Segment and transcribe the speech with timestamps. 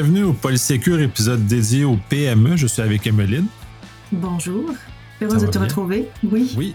[0.00, 2.56] Bienvenue au Polysécure, épisode dédié au PME.
[2.56, 3.46] Je suis avec Emeline.
[4.12, 4.70] Bonjour.
[5.20, 6.08] Heureuse de te retrouver.
[6.22, 6.54] Oui.
[6.56, 6.74] Oui.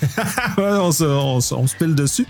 [0.56, 2.26] on, se, on, se, pile dessus.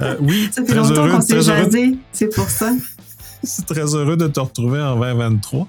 [0.00, 2.72] Euh, oui, ça fait longtemps qu'on s'est jasé, c'est pour ça.
[3.42, 5.68] c'est très heureux de te retrouver en 2023.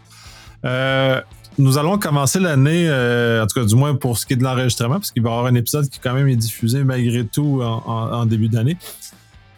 [0.64, 1.22] Euh,
[1.58, 4.46] nous allons commencer l'année, euh, en tout cas du moins pour ce qui est de
[4.46, 7.62] l'enregistrement, parce qu'il va y avoir un épisode qui quand même est diffusé malgré tout
[7.62, 8.78] en, début d'année,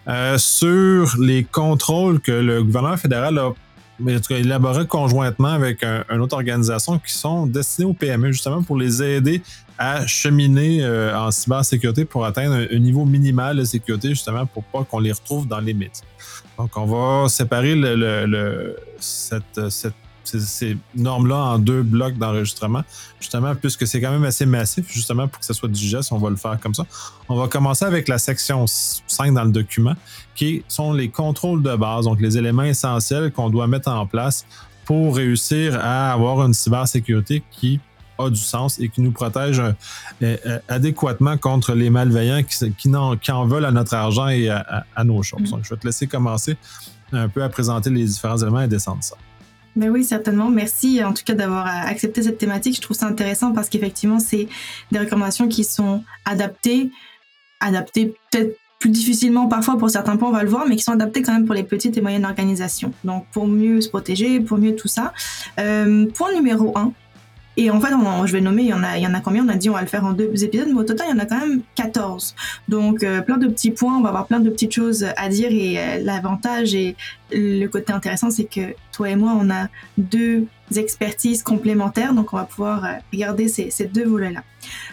[0.07, 3.51] euh, sur les contrôles que le gouvernement fédéral a
[3.99, 8.31] mais en tout cas, élaboré conjointement avec une autre organisation qui sont destinés aux PME,
[8.31, 9.41] justement pour les aider
[9.77, 14.83] à cheminer euh, en cybersécurité pour atteindre un, niveau minimal de sécurité, justement pour pas
[14.83, 16.01] qu'on les retrouve dans les mythes.
[16.57, 19.93] Donc, on va séparer le, cette, cette
[20.27, 22.83] ces, normes-là en deux blocs d'enregistrement,
[23.19, 26.29] justement, puisque c'est quand même assez massif, justement, pour que ce soit digeste, on va
[26.29, 26.85] le faire comme ça.
[27.29, 29.95] On va commencer avec la section 5 dans le document,
[30.35, 34.45] qui sont les contrôles de base, donc les éléments essentiels qu'on doit mettre en place
[34.85, 37.79] pour réussir à avoir une cybersécurité qui
[38.19, 39.73] a du sens et qui nous protège euh,
[40.23, 45.21] euh, adéquatement contre les malveillants qui, qui, en, veulent à notre argent et à, nos
[45.23, 45.41] choses.
[45.41, 45.51] Mm.
[45.51, 46.57] Donc, je vais te laisser commencer
[47.11, 49.15] un peu à présenter les différents éléments et descendre ça.
[49.77, 50.49] Ben oui, certainement.
[50.49, 52.75] Merci en tout cas d'avoir euh, accepté cette thématique.
[52.75, 54.47] Je trouve ça intéressant parce qu'effectivement, c'est
[54.91, 56.89] des recommandations qui sont adaptées,
[57.59, 60.93] adaptées peut-être plus difficilement parfois pour certains points, on va le voir, mais qui sont
[60.93, 62.91] adaptées quand même pour les petites et moyennes organisations.
[63.03, 65.13] Donc pour mieux se protéger, pour mieux tout ça.
[65.59, 66.91] Euh, point numéro un,
[67.59, 67.89] et en fait,
[68.25, 69.43] je vais nommer, il y, en a, il y en a combien?
[69.43, 71.19] On a dit on va le faire en deux épisodes, mais au total, il y
[71.19, 72.35] en a quand même 14.
[72.67, 75.49] Donc, euh, plein de petits points, on va avoir plein de petites choses à dire.
[75.51, 76.95] Et euh, l'avantage et
[77.31, 82.37] le côté intéressant, c'est que toi et moi, on a deux expertises complémentaires, donc on
[82.37, 84.43] va pouvoir euh, regarder ces, ces deux volets-là.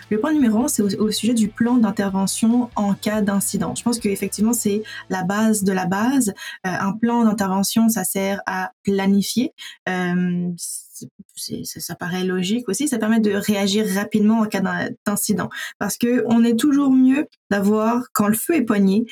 [0.09, 3.75] Le point numéro 1, c'est au, sujet du plan d'intervention en cas d'incident.
[3.75, 6.33] Je pense qu'effectivement, c'est la base de la base.
[6.63, 9.53] un plan d'intervention, ça sert à planifier.
[9.89, 10.51] Euh,
[11.37, 14.63] ça, ça, paraît logique aussi, ça permet de réagir rapidement en cas
[15.07, 15.49] d'incident.
[15.79, 19.07] Parce que on est toujours mieux d'avoir, quand le feu est poigné,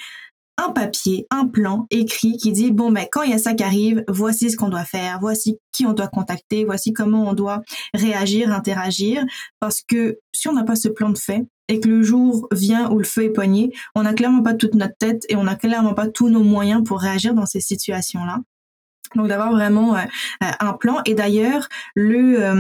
[0.59, 3.65] un papier, un plan écrit qui dit bon ben quand il y a ça qui
[3.65, 7.62] arrive, voici ce qu'on doit faire, voici qui on doit contacter, voici comment on doit
[7.94, 9.25] réagir, interagir.
[9.61, 12.91] Parce que si on n'a pas ce plan de fait et que le jour vient
[12.91, 15.56] où le feu est poigné, on n'a clairement pas toute notre tête et on n'a
[15.56, 18.41] clairement pas tous nos moyens pour réagir dans ces situations-là.
[19.15, 20.00] Donc d'avoir vraiment euh,
[20.43, 21.00] euh, un plan.
[21.05, 22.55] Et d'ailleurs, le, euh,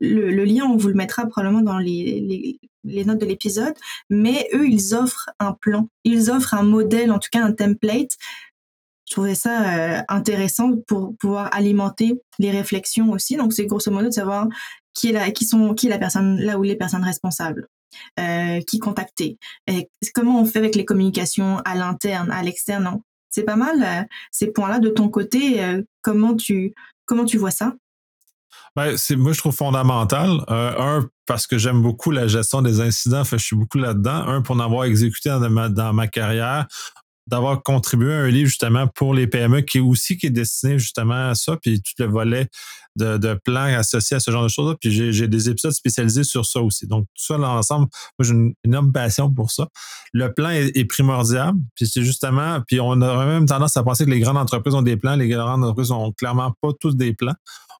[0.00, 3.74] le, le, lien, on vous le mettra probablement dans les, les, notes de l'épisode,
[4.10, 5.88] mais eux, ils offrent un plan.
[6.04, 8.16] Ils offrent un modèle, en tout cas un template.
[9.08, 13.36] Je trouvais ça intéressant pour pouvoir alimenter les réflexions aussi.
[13.36, 14.46] Donc c'est grosso modo de savoir
[14.94, 17.68] qui est la, qui sont, qui est la personne, là où les personnes responsables.
[18.18, 19.38] Euh, qui contacter,
[20.14, 23.00] comment on fait avec les communications à l'interne, à l'externe,
[23.32, 25.64] c'est pas mal euh, ces points-là de ton côté.
[25.64, 27.74] Euh, comment tu comment tu vois ça?
[28.76, 30.44] Ben, moi je trouve fondamental.
[30.48, 34.26] Euh, un parce que j'aime beaucoup la gestion des incidents, je suis beaucoup là-dedans.
[34.26, 36.66] Un pour en avoir exécuté dans ma carrière
[37.26, 40.78] d'avoir contribué à un livre justement pour les PME qui est aussi qui est destiné
[40.78, 42.48] justement à ça, puis tout le volet
[42.96, 44.76] de, plans associés à ce genre de choses-là.
[44.80, 46.86] Puis j'ai des épisodes spécialisés sur ça aussi.
[46.86, 47.88] Donc, tout ça l'ensemble,
[48.18, 49.68] moi j'ai une énorme passion pour ça.
[50.12, 54.10] Le plan est, primordial, puis c'est justement, puis on a même tendance à penser que
[54.10, 57.34] les grandes entreprises ont des plans, les grandes entreprises ont clairement pas tous des plans.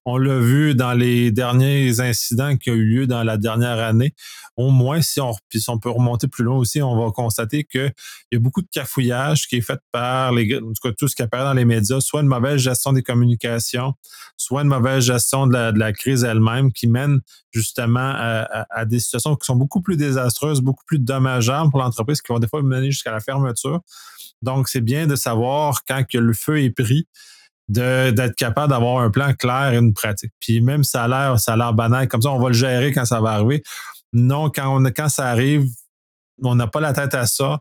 [0.05, 4.13] On l'a vu dans les derniers incidents qui ont eu lieu dans la dernière année.
[4.57, 7.93] Au moins, si on, puis on peut remonter plus loin aussi, on va constater qu'il
[8.31, 11.15] y a beaucoup de cafouillage qui est fait par les, en tout cas, tout ce
[11.15, 13.93] qui apparaît dans les médias, soit une mauvaise gestion des communications,
[14.35, 17.21] soit une mauvaise gestion de la, crise elle-même qui mène
[17.51, 22.33] justement à, des situations qui sont beaucoup plus désastreuses, beaucoup plus dommageables pour l'entreprise, qui
[22.33, 23.79] vont des fois mener jusqu'à la fermeture.
[24.41, 27.07] Donc, c'est bien de savoir quand le feu est pris,
[27.69, 30.31] d'être capable d'avoir un plan clair et une pratique.
[30.39, 32.91] Puis même ça a l'air, ça a l'air banal, comme ça, on va le gérer
[32.91, 33.63] quand ça va arriver.
[34.11, 35.65] Non, quand, quand ça arrive,
[36.41, 37.59] on n'a pas la tête à ça.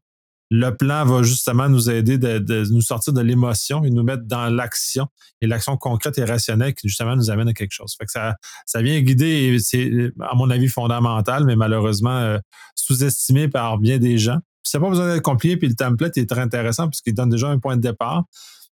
[0.50, 4.50] Le plan va justement nous aider de, nous sortir de l'émotion et nous mettre dans
[4.50, 5.06] l'action
[5.40, 7.94] et l'action concrète et rationnelle qui justement nous amène à quelque chose.
[7.98, 8.36] Fait que ça,
[8.66, 12.38] ça vient guider et c'est, à mon avis, fondamental, mais malheureusement euh,
[12.74, 14.40] sous-estimé par bien des gens.
[14.62, 17.30] Puis ça n'a pas besoin d'être compliqué, puis le template est très intéressant puisqu'il donne
[17.30, 18.24] déjà un point de départ.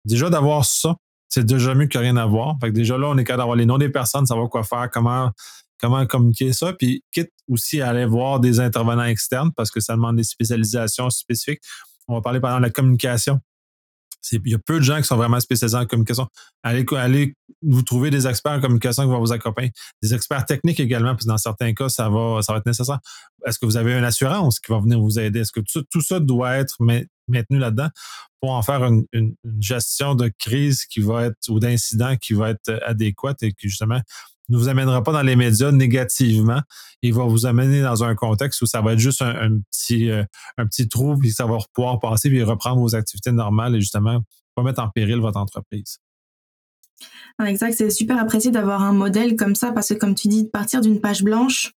[0.04, 0.96] Déjà d'avoir ça,
[1.28, 2.56] c'est déjà mieux que rien à voir.
[2.60, 5.30] Que déjà là, on est capable d'avoir les noms des personnes, savoir quoi faire, comment,
[5.78, 6.72] comment communiquer ça.
[6.72, 11.10] Puis quitte aussi à aller voir des intervenants externes parce que ça demande des spécialisations
[11.10, 11.60] spécifiques.
[12.08, 13.40] On va parler pendant la communication.
[14.32, 16.26] Il y a peu de gens qui sont vraiment spécialisés en communication.
[16.62, 19.72] Allez, allez vous trouver des experts en communication qui vont vous accompagner.
[20.02, 22.98] Des experts techniques également, parce que dans certains cas, ça va, ça va être nécessaire.
[23.46, 25.40] Est-ce que vous avez une assurance qui va venir vous aider?
[25.40, 27.88] Est-ce que tout, tout ça doit être mais maintenus là-dedans
[28.40, 32.50] pour en faire une, une, gestion de crise qui va être ou d'incident qui va
[32.50, 34.00] être adéquate et qui justement
[34.48, 36.60] ne vous amènera pas dans les médias négativement.
[37.02, 40.24] Il va vous amener dans un contexte où ça va être juste un, petit, euh,
[40.56, 44.22] un petit trou, puis ça va pouvoir passer, puis reprendre vos activités normales et justement
[44.54, 45.98] pas mettre en péril votre entreprise.
[47.44, 50.80] Exact, c'est super apprécié d'avoir un modèle comme ça parce que comme tu dis, partir
[50.80, 51.72] d'une page blanche,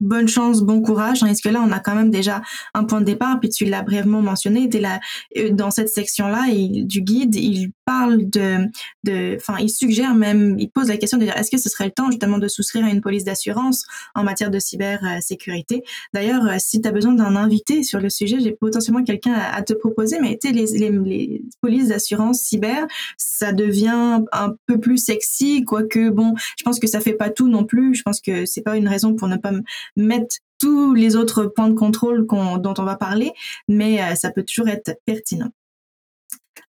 [0.00, 1.22] bonne chance, bon courage.
[1.22, 2.42] Est-ce que là, on a quand même déjà
[2.74, 5.00] un point de départ, puis tu l'as brièvement mentionné, es là,
[5.36, 8.66] euh, dans cette section-là du guide, il parle de,
[9.04, 11.86] de, enfin, il suggère même, il pose la question de dire, est-ce que ce serait
[11.86, 15.82] le temps justement de souscrire à une police d'assurance en matière de cybersécurité
[16.14, 19.62] D'ailleurs, euh, si tu as besoin d'un invité sur le sujet, j'ai potentiellement quelqu'un à,
[19.62, 22.86] te proposer, mais tu sais, les, les, les polices d'assurance cyber,
[23.16, 27.48] ça devient un peu plus sexy, quoique, bon, je pense que ça fait pas tout
[27.48, 27.94] non plus.
[27.94, 29.52] Je pense que c'est pas une raison pour ne pas
[29.96, 33.32] mettre tous les autres points de contrôle dont on va parler,
[33.68, 35.50] mais euh, ça peut toujours être pertinent.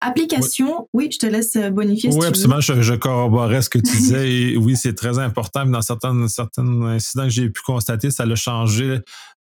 [0.00, 2.10] Application, oui, je te laisse euh, bonifier.
[2.12, 4.30] Oui, absolument, je, je, corroborais ce que tu disais.
[4.30, 5.66] et oui, c'est très important.
[5.66, 8.98] Dans certains, certains incidents que j'ai pu constater, ça a changé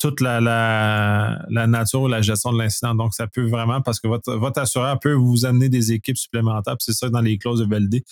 [0.00, 2.94] toute la, la, la nature, la gestion de l'incident.
[2.94, 6.76] Donc, ça peut vraiment, parce que votre, assureur peut vous amener des équipes supplémentaires.
[6.80, 8.02] C'est ça dans les clauses de VLD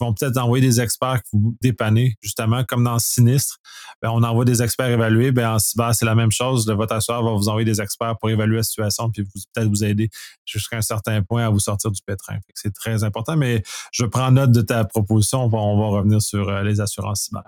[0.00, 3.58] vont peut-être envoyer des experts qui vous dépanner, justement, comme dans Sinistre.
[4.02, 5.32] Ben, on envoie des experts évaluer.
[5.32, 6.68] Ben, en cyber, c'est la même chose.
[6.68, 10.08] Votre assureur va vous envoyer des experts pour évaluer la situation, puis peut-être vous aider
[10.44, 12.38] jusqu'à un certain point à vous sortir du pétrin.
[12.54, 13.62] C'est très important, mais
[13.92, 15.44] je prends note de ta proposition.
[15.44, 17.44] On va, revenir sur euh, les assurances cyber.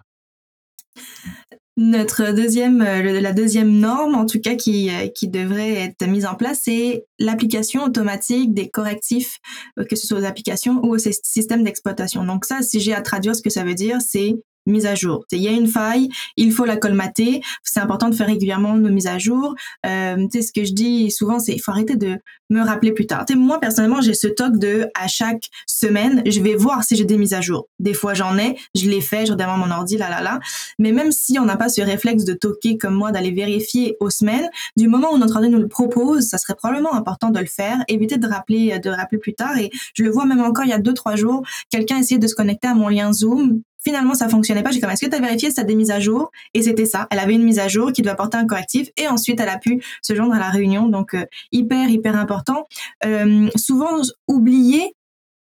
[1.82, 6.26] Notre deuxième, euh, la deuxième norme, en tout cas, qui, euh, qui devrait être mise
[6.26, 9.38] en place, c'est l'application automatique des correctifs,
[9.78, 12.22] euh, que ce soit aux applications ou aux systèmes d'exploitation.
[12.24, 14.34] Donc ça, si j'ai à traduire ce que ça veut dire, c'est
[14.70, 15.24] mise à jour.
[15.32, 17.42] Il y a une faille, il faut la colmater.
[17.62, 19.54] C'est important de faire régulièrement nos mises à jour.
[19.86, 22.18] Euh, ce que je dis souvent, c'est il faut arrêter de
[22.50, 23.24] me rappeler plus tard.
[23.36, 27.16] moi, personnellement, j'ai ce toc de à chaque semaine, je vais voir si j'ai des
[27.16, 27.68] mises à jour.
[27.78, 30.40] Des fois, j'en ai, je les fais, je redémarre mon ordi, là, là, là.
[30.78, 34.10] Mais même si on n'a pas ce réflexe de toquer comme moi, d'aller vérifier aux
[34.10, 37.46] semaines, du moment où notre ordi nous le propose, ça serait probablement important de le
[37.46, 39.56] faire, éviter de rappeler, de rappeler plus tard.
[39.56, 42.26] Et je le vois même encore il y a deux, trois jours, quelqu'un essayait de
[42.26, 44.70] se connecter à mon lien Zoom Finalement, ça fonctionnait pas.
[44.70, 46.30] J'ai comme, est-ce que tu as vérifié des mises à jour?
[46.54, 47.06] Et c'était ça.
[47.10, 49.58] Elle avait une mise à jour qui devait apporter un correctif et ensuite elle a
[49.58, 50.88] pu se joindre à la réunion.
[50.88, 52.66] Donc, euh, hyper, hyper important.
[53.04, 54.94] Euh, souvent oublié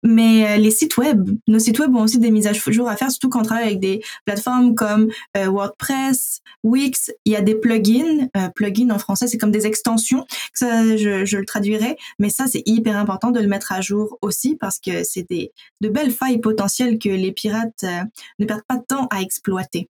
[0.03, 2.97] mais euh, les sites web, nos sites web ont aussi des mises à jour à
[2.97, 7.11] faire, surtout quand on travaille avec des plateformes comme euh, WordPress, Wix.
[7.25, 8.29] Il y a des plugins.
[8.37, 10.25] Euh, plugins en français, c'est comme des extensions.
[10.55, 11.97] Ça, je, je, le traduirai.
[12.19, 15.53] Mais ça, c'est hyper important de le mettre à jour aussi parce que c'est des
[15.81, 17.85] de belles failles potentielles que les pirates
[18.39, 19.89] ne perdent pas de temps à exploiter.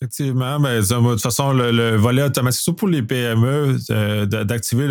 [0.00, 4.86] Effectivement, mais de toute façon, le, volet automatique, surtout pour les PME, euh, d'activer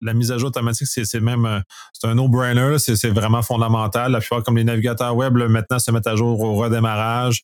[0.00, 1.58] la mise à jour automatique, c'est même euh,
[2.04, 4.12] un no-brainer, c'est vraiment fondamental.
[4.12, 7.42] La plupart, comme les navigateurs web, maintenant, se mettent à jour au redémarrage.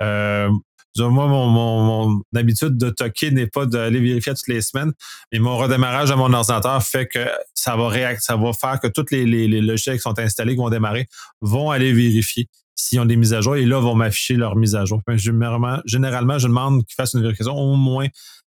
[0.00, 0.50] Euh,
[0.98, 4.92] moi, mon, habitude de toquer n'est pas d'aller vérifier toutes les semaines,
[5.32, 7.90] mais mon redémarrage à mon ordinateur fait que ça va
[8.20, 11.08] ça va faire que tous les, les, les logiciels qui sont installés, qui vont démarrer,
[11.40, 12.48] vont aller vérifier
[12.80, 15.02] s'ils ont des mises à jour, et là, vont m'afficher leurs mises à jour.
[15.16, 18.06] Généralement, je demande qu'ils fassent une vérification au moins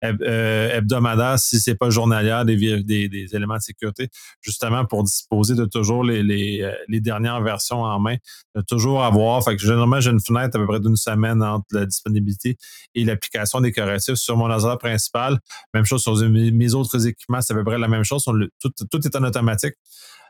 [0.05, 2.55] euh, hebdomadaire, si c'est pas journalière, des,
[3.33, 4.09] éléments de sécurité,
[4.41, 8.17] justement pour disposer de toujours les, euh, dernières versions en main,
[8.55, 9.43] de toujours avoir.
[9.59, 12.57] Généralement, j'ai une fenêtre à peu près d'une semaine entre la disponibilité
[12.95, 15.39] et l'application des correctifs sur mon ordinateur principal.
[15.75, 18.25] Même chose sur mes autres équipements, c'est à peu près la même chose.
[18.25, 19.75] tout, tout est en automatique.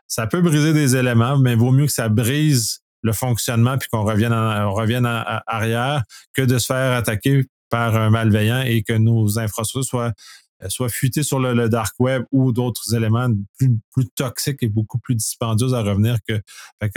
[0.07, 3.89] Ça peut briser des éléments, mais il vaut mieux que ça brise le fonctionnement puis
[3.91, 6.03] qu'on revienne, en, revienne arrière
[6.33, 10.13] que de se faire attaquer par un malveillant et que nos infrastructures soient
[10.67, 15.15] soit fuitées sur le, dark web ou d'autres éléments plus, plus, toxiques et beaucoup plus
[15.15, 16.41] dispendieux à revenir que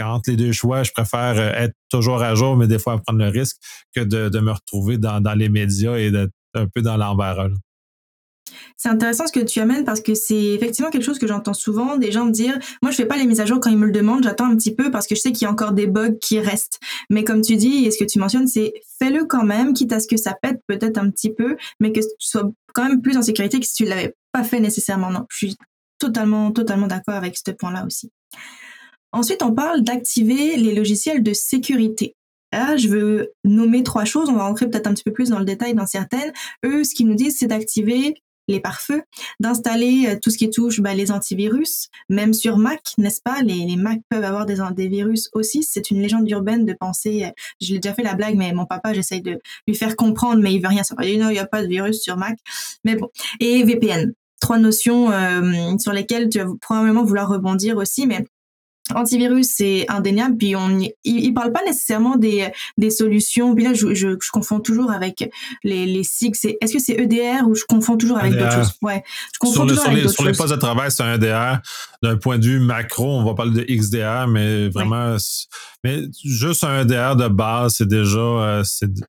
[0.01, 3.29] entre les deux choix, je préfère être toujours à jour, mais des fois prendre le
[3.29, 3.57] risque
[3.95, 7.47] que de, de me retrouver dans, dans les médias et d'être un peu dans l'embarras.
[8.77, 11.97] C'est intéressant ce que tu amènes parce que c'est effectivement quelque chose que j'entends souvent
[11.97, 13.85] des gens me dire moi je fais pas les mises à jour quand ils me
[13.85, 15.87] le demandent, j'attends un petit peu parce que je sais qu'il y a encore des
[15.87, 16.79] bugs qui restent.
[17.09, 19.99] Mais comme tu dis et ce que tu mentionnes c'est fais-le quand même quitte à
[19.99, 23.17] ce que ça pète peut-être un petit peu mais que tu sois quand même plus
[23.17, 25.11] en sécurité que si tu l'avais pas fait nécessairement.
[25.11, 25.57] Non, je suis
[25.99, 28.11] totalement totalement d'accord avec ce point-là aussi.
[29.13, 32.15] Ensuite, on parle d'activer les logiciels de sécurité.
[32.51, 34.29] Là, je veux nommer trois choses.
[34.29, 36.33] On va rentrer peut-être un petit peu plus dans le détail dans certaines.
[36.65, 38.15] Eux, ce qu'ils nous disent, c'est d'activer
[38.47, 39.01] les pare-feux,
[39.39, 43.41] d'installer euh, tout ce qui touche bah, les antivirus, même sur Mac, n'est-ce pas?
[43.41, 45.63] Les, les, Mac peuvent avoir des, des virus aussi.
[45.63, 47.25] C'est une légende urbaine de penser.
[47.25, 47.29] Euh,
[47.61, 50.53] je l'ai déjà fait la blague, mais mon papa, j'essaye de lui faire comprendre, mais
[50.53, 51.07] il veut rien savoir.
[51.07, 52.37] Il dit non, il n'y a pas de virus sur Mac.
[52.83, 53.09] Mais bon.
[53.39, 54.13] Et VPN.
[54.41, 55.09] trois notions
[55.79, 58.25] sur lesquelles tu vas probablement vouloir rebondir aussi, mais
[58.93, 63.73] antivirus c'est indéniable puis on il, il, parle pas nécessairement des des solutions puis là
[63.73, 65.29] je, je, je confonds toujours avec
[65.63, 68.73] les les SIG c'est est-ce que c'est EDR ou je confonds toujours avec d'autres choses?
[68.81, 71.13] Ouais je confonds sur, toujours sur, avec les, sur les postes de travail c'est un
[71.13, 71.61] EDR
[72.01, 75.17] d'un point de vue macro on va parler de XDR mais vraiment ouais.
[75.85, 78.63] mais juste un EDR de base c'est déjà euh,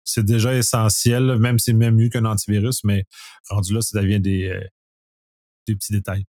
[0.05, 3.07] c'est déjà essentiel même si c'est même mieux qu'un antivirus mais
[3.51, 4.61] rendu là ça devient des euh,
[5.67, 6.25] des petits détails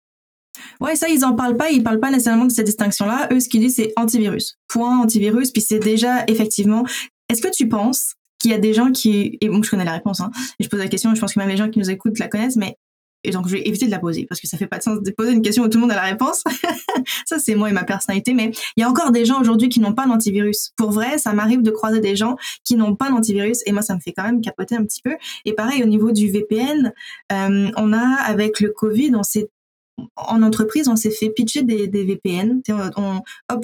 [0.79, 1.71] Ouais, ça, ils en parlent pas.
[1.71, 3.29] Ils parlent pas nécessairement de cette distinction-là.
[3.31, 4.57] Eux, ce qu'ils disent, c'est antivirus.
[4.67, 5.51] Point antivirus.
[5.51, 6.83] Puis c'est déjà, effectivement.
[7.29, 9.93] Est-ce que tu penses qu'il y a des gens qui, et bon, je connais la
[9.93, 12.19] réponse, hein, je pose la question, je pense que même les gens qui nous écoutent
[12.19, 12.75] la connaissent, mais,
[13.23, 15.01] et donc je vais éviter de la poser, parce que ça fait pas de sens
[15.01, 16.43] de poser une question où tout le monde a la réponse.
[17.25, 19.79] ça, c'est moi et ma personnalité, mais il y a encore des gens aujourd'hui qui
[19.79, 20.71] n'ont pas d'antivirus.
[20.75, 23.93] Pour vrai, ça m'arrive de croiser des gens qui n'ont pas d'antivirus, et moi, ça
[23.93, 25.15] me fait quand même capoter un petit peu.
[25.45, 26.93] Et pareil, au niveau du VPN,
[27.31, 29.49] euh, on a, avec le Covid, on s'est
[30.15, 32.61] en entreprise, on s'est fait pitcher des, VPN.
[32.97, 33.21] On,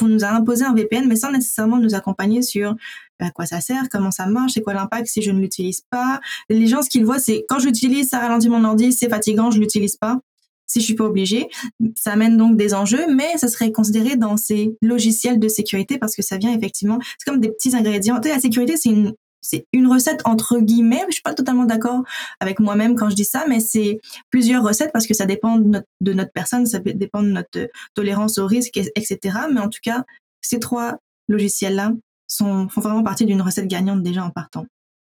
[0.07, 2.75] nous a imposé un VPN, mais sans nécessairement nous accompagner sur
[3.19, 6.19] à quoi ça sert, comment ça marche, c'est quoi l'impact si je ne l'utilise pas.
[6.49, 9.59] Les gens, ce qu'ils voient, c'est quand j'utilise, ça ralentit mon ordi, c'est fatigant, je
[9.59, 10.19] l'utilise pas.
[10.67, 11.47] Si je suis pas obligée,
[11.95, 16.13] ça amène donc des enjeux, mais ça serait considéré dans ces logiciels de sécurité parce
[16.13, 18.19] que ça vient effectivement, c'est comme des petits ingrédients.
[18.23, 21.03] La sécurité, c'est une c'est une recette entre guillemets.
[21.07, 22.03] Je suis pas totalement d'accord
[22.39, 26.13] avec moi-même quand je dis ça, mais c'est plusieurs recettes parce que ça dépend de
[26.13, 29.19] notre, personne, ça dépend de notre tolérance au risque, etc.
[29.53, 30.03] Mais en tout cas,
[30.41, 31.93] ces trois logiciels-là
[32.29, 34.65] font vraiment partie d'une recette gagnante déjà en partant.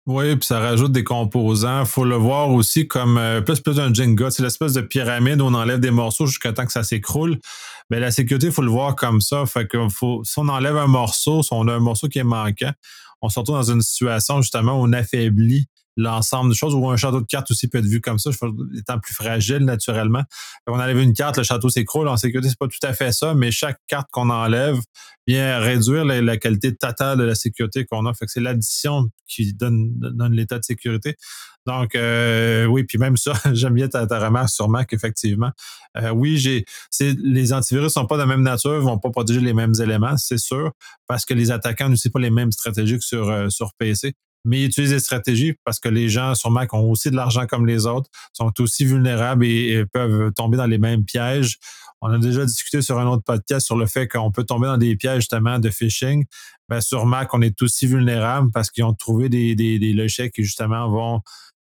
[0.07, 1.83] Oui, puis ça rajoute des composants.
[1.83, 4.31] faut le voir aussi comme euh, plus plus un Jenga.
[4.31, 7.37] C'est l'espèce de pyramide où on enlève des morceaux jusqu'à temps que ça s'écroule.
[7.89, 9.43] Mais la sécurité, faut le voir comme ça.
[9.45, 12.71] Si on enlève un morceau, si on a un morceau qui est manquant,
[13.21, 16.95] on se retrouve dans une situation justement où on affaiblit l'ensemble des choses, ou un
[16.95, 18.29] château de cartes aussi peut être vu comme ça,
[18.77, 20.23] étant plus fragile naturellement.
[20.67, 22.07] On enlève une carte, le château s'écroule.
[22.07, 24.79] En sécurité, c'est pas tout à fait ça, mais chaque carte qu'on enlève
[25.25, 28.13] vient réduire la, qualité totale de la sécurité qu'on a.
[28.27, 29.99] C'est l'addition qui donne,
[30.31, 31.17] l'état de sécurité.
[31.65, 35.51] Donc, euh, oui, puis même ça, j'aime bien ta, remarque sur Mac, effectivement.
[35.97, 36.63] Euh, oui,
[37.01, 40.37] les antivirus sont pas de la même nature, vont pas protéger les mêmes éléments, c'est
[40.37, 40.71] sûr,
[41.07, 44.13] parce que les attaquants n'utilisent pas les mêmes stratégies que sur, euh, sur PC
[44.47, 47.65] mais utilisent des stratégies parce que les gens sur Mac ont aussi de l'argent comme
[47.65, 51.57] les autres, sont aussi vulnérables et, peuvent tomber dans les mêmes pièges.
[52.01, 54.77] On a déjà discuté sur un autre podcast sur le fait qu'on peut tomber dans
[54.77, 56.25] des pièges justement de phishing.
[56.79, 60.89] Sur Mac, on est aussi vulnérable parce qu'ils ont trouvé des, des, logiciels qui justement
[60.89, 61.21] vont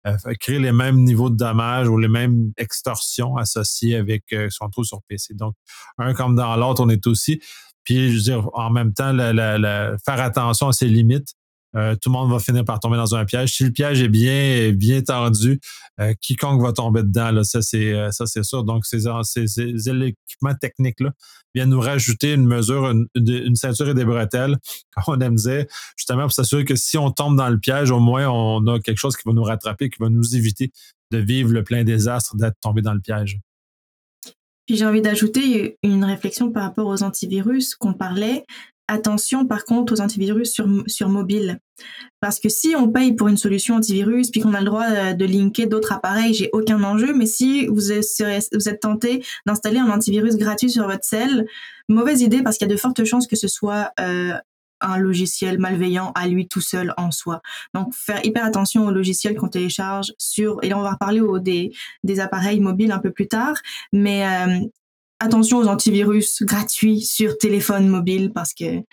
[0.08, 4.58] euh, créer les mêmes niveaux de dommages ou les mêmes extorsions associées avec euh, ce
[4.58, 5.36] qu'on trouve sur PC.
[5.36, 5.54] Donc,
[6.00, 7.42] un comme dans l'autre, on est aussi.
[7.84, 11.36] Puis, je veux dire, en même temps, faire attention à ses limites.
[11.76, 13.54] Euh, tout le monde va finir par tomber dans un piège.
[13.54, 15.60] Si le piège est bien, bien tendu,
[16.00, 18.64] euh, quiconque va tomber dedans, ça c'est euh, ça sûr.
[18.64, 21.12] Donc ces, équipements techniques là
[21.56, 24.58] viennent nous rajouter une mesure, une, une, ceinture et des bretelles,
[24.92, 25.66] comme on aime dire,
[25.98, 29.00] justement pour s'assurer que si on tombe dans le piège, au moins on a quelque
[29.00, 30.72] chose qui va nous rattraper, qui va nous éviter
[31.12, 33.40] de vivre le plein désastre d'être tombé dans le piège.
[34.68, 38.46] Puis j'ai envie d'ajouter une réflexion par rapport aux antivirus qu'on parlait.
[38.94, 41.62] Attention par contre aux antivirus sur, sur mobile.
[42.20, 45.14] Parce que si on paye pour une solution antivirus, puis qu'on a le droit euh,
[45.14, 47.14] de linker d'autres appareils, j'ai aucun enjeu.
[47.14, 48.06] Mais si vous êtes,
[48.54, 51.46] vous êtes tenté d'installer un antivirus gratuit sur votre cell,
[51.88, 54.34] mauvaise idée parce qu'il y a de fortes chances que ce soit euh,
[54.82, 57.42] un logiciel malveillant à lui tout seul en soi.
[57.74, 61.72] Donc faire hyper attention aux logiciels qu'on télécharge sur, et là on va reparler des,
[62.04, 63.56] des appareils mobiles un peu plus tard,
[63.94, 64.60] mais euh,
[65.22, 68.84] attention aux antivirus gratuits sur téléphone mobile parce que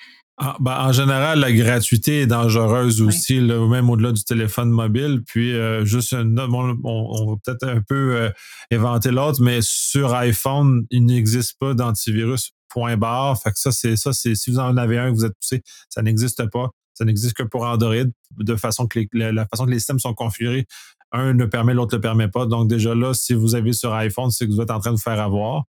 [0.41, 3.49] ah, ben, en général, la gratuité est dangereuse aussi, oui.
[3.49, 5.23] là, même au-delà du téléphone mobile.
[5.27, 8.31] Puis, euh, juste un, on, on, va peut-être un peu euh,
[8.71, 13.37] éventer l'autre, mais sur iPhone, il n'existe pas d'antivirus point barre.
[13.43, 15.63] Fait que ça, c'est ça, c'est si vous en avez un que vous êtes poussé,
[15.89, 16.71] ça n'existe pas.
[16.95, 18.05] Ça n'existe que pour Android,
[18.37, 20.67] de façon que les, la, la, façon que les systèmes sont configurés,
[21.11, 22.47] un ne permet, l'autre ne le permet pas.
[22.47, 24.97] Donc, déjà là, si vous avez sur iPhone, c'est que vous êtes en train de
[24.97, 25.65] vous faire avoir.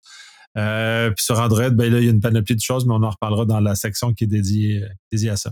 [0.59, 3.03] Euh, puis sur Android, ben là, il y a une panoplie de choses, mais on
[3.03, 4.83] en reparlera dans la section qui est dédiée,
[5.29, 5.51] à ça.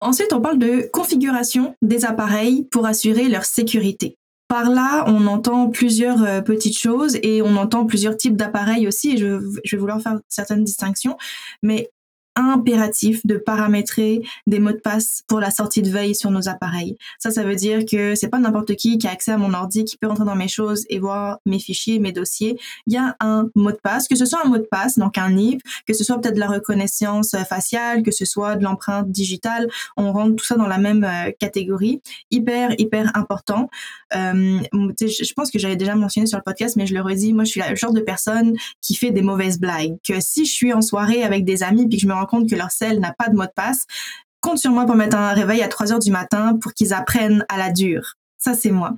[0.00, 4.16] Ensuite, on parle de configuration des appareils pour assurer leur sécurité.
[4.48, 9.12] Par là, on entend plusieurs euh, petites choses et on entend plusieurs types d'appareils aussi.
[9.12, 11.16] Et je, je, vais vouloir faire certaines distinctions.
[11.62, 11.88] Mais
[12.36, 16.96] impératif de paramétrer des mots de passe pour la sortie de veille sur nos appareils.
[17.18, 19.84] Ça, ça veut dire que c'est pas n'importe qui qui a accès à mon ordi,
[19.84, 22.58] qui peut rentrer dans mes choses et voir mes fichiers, mes dossiers.
[22.86, 25.18] Il y a un mot de passe, que ce soit un mot de passe, donc
[25.18, 29.10] un NIP, que ce soit peut-être de la reconnaissance faciale, que ce soit de l'empreinte
[29.10, 29.68] digitale.
[29.96, 32.00] On rentre tout ça dans la même euh, catégorie.
[32.30, 33.68] Hyper, hyper important.
[34.14, 34.60] Euh,
[35.00, 37.50] je pense que j'avais déjà mentionné sur le podcast, mais je le redis, moi, je
[37.50, 39.96] suis le genre de personne qui fait des mauvaises blagues.
[40.06, 42.54] Que si je suis en soirée avec des amis puis que je me compte que
[42.54, 43.86] leur cell n'a pas de mot de passe,
[44.40, 47.44] compte sur moi pour mettre un réveil à 3 heures du matin pour qu'ils apprennent
[47.48, 48.14] à la dure.
[48.42, 48.94] Ça, c'est moi.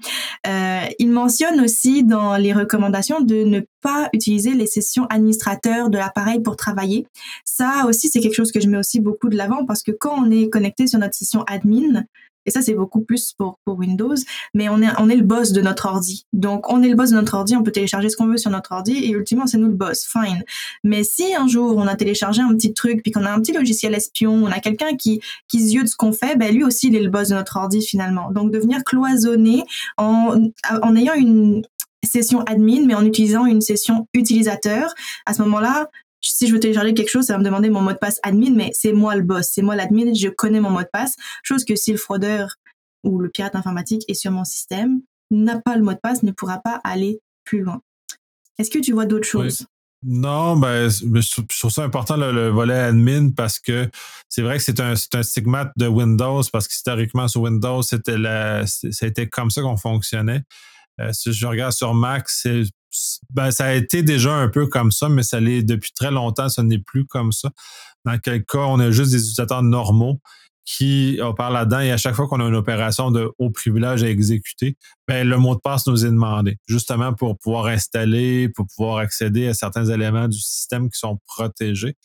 [0.46, 5.98] Euh, il mentionne aussi dans les recommandations de ne pas utiliser les sessions administrateurs de
[5.98, 7.06] l'appareil pour travailler.
[7.44, 10.14] Ça aussi, c'est quelque chose que je mets aussi beaucoup de l'avant parce que quand
[10.16, 12.04] on est connecté sur notre session admin,
[12.46, 14.14] et ça, c'est beaucoup plus pour, Windows.
[14.54, 16.26] Mais on est, on est le boss de notre ordi.
[16.32, 17.56] Donc, on est le boss de notre ordi.
[17.56, 18.92] On peut télécharger ce qu'on veut sur notre ordi.
[18.92, 20.06] Et ultimement, c'est nous le boss.
[20.06, 20.44] Fine.
[20.84, 23.52] Mais si un jour, on a téléchargé un petit truc, puis qu'on a un petit
[23.52, 26.88] logiciel espion, on a quelqu'un qui, qui se de ce qu'on fait, ben, lui aussi,
[26.88, 28.30] il est le boss de notre ordi, finalement.
[28.30, 29.64] Donc, devenir cloisonné
[29.96, 30.50] en,
[30.82, 31.62] en ayant une,
[32.04, 34.94] session admin, mais en utilisant une session utilisateur.
[35.26, 35.88] À ce moment-là,
[36.24, 38.52] si je veux télécharger quelque chose, ça va me demander mon mot de passe admin,
[38.54, 41.16] mais c'est moi le boss, c'est moi l'admin, je connais mon mot de passe.
[41.42, 42.54] Chose que si le fraudeur
[43.02, 45.00] ou le pirate informatique est sur mon système,
[45.30, 47.80] n'a pas le mot de passe, ne pourra pas aller plus loin.
[48.58, 49.66] Est-ce que tu vois d'autres choses?
[50.06, 53.88] Non, ben, je trouve ça important le, volet admin parce que
[54.28, 58.16] c'est vrai que c'est un, un, stigmate de Windows parce qu'historiquement sur Windows, c'était
[58.66, 60.42] c'était comme ça qu'on fonctionnait.
[61.00, 62.64] Euh, si je regarde sur Mac, c'est
[63.30, 66.48] ben, ça a été déjà un peu comme ça, mais ça l'est depuis très longtemps,
[66.48, 67.50] ce n'est plus comme ça.
[68.04, 70.20] Dans quel cas, on a juste des utilisateurs normaux
[70.64, 74.08] qui opèrent là-dedans et à chaque fois qu'on a une opération de haut privilège à
[74.08, 78.98] exécuter, ben, le mot de passe nous est demandé, justement pour pouvoir installer, pour pouvoir
[78.98, 81.96] accéder à certains éléments du système qui sont protégés.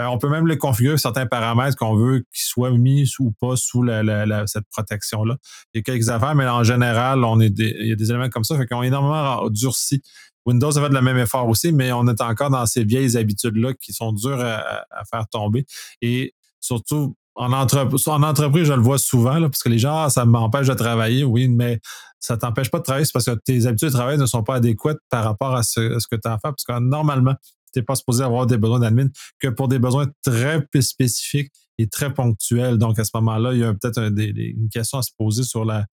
[0.00, 3.54] Euh, on peut même les configurer certains paramètres qu'on veut qu'ils soient mis ou pas
[3.54, 5.36] sous la, cette protection-là.
[5.72, 8.28] Il y a quelques affaires, mais en général, on est il y a des éléments
[8.28, 10.02] comme ça, fait qu'on a énormément durci
[10.48, 13.74] Windows a fait le même effort aussi, mais on est encore dans ces vieilles habitudes-là
[13.74, 15.66] qui sont dures à, faire tomber.
[16.00, 20.24] Et surtout, en, en entreprise, je le vois souvent, parce que les gens, ah, ça
[20.24, 21.80] m'empêche de travailler, oui, mais
[22.18, 24.56] ça t'empêche pas de travailler, c'est parce que tes habitudes de travail ne sont pas
[24.56, 25.80] adéquates par rapport à ce,
[26.10, 27.34] que tu as à faire, parce que normalement,
[27.72, 29.06] tu n'es pas supposé avoir des besoins d'admin
[29.38, 32.76] que pour des besoins très spécifiques et très ponctuels.
[32.76, 35.86] Donc, à ce moment-là, il y a peut-être une question à se poser sur la,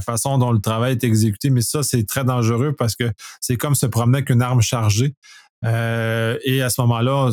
[0.00, 1.50] façon dont le travail est exécuté.
[1.50, 5.14] Mais ça, c'est très dangereux parce que c'est comme se promener avec une arme chargée.
[5.64, 7.32] Euh, et à ce moment-là,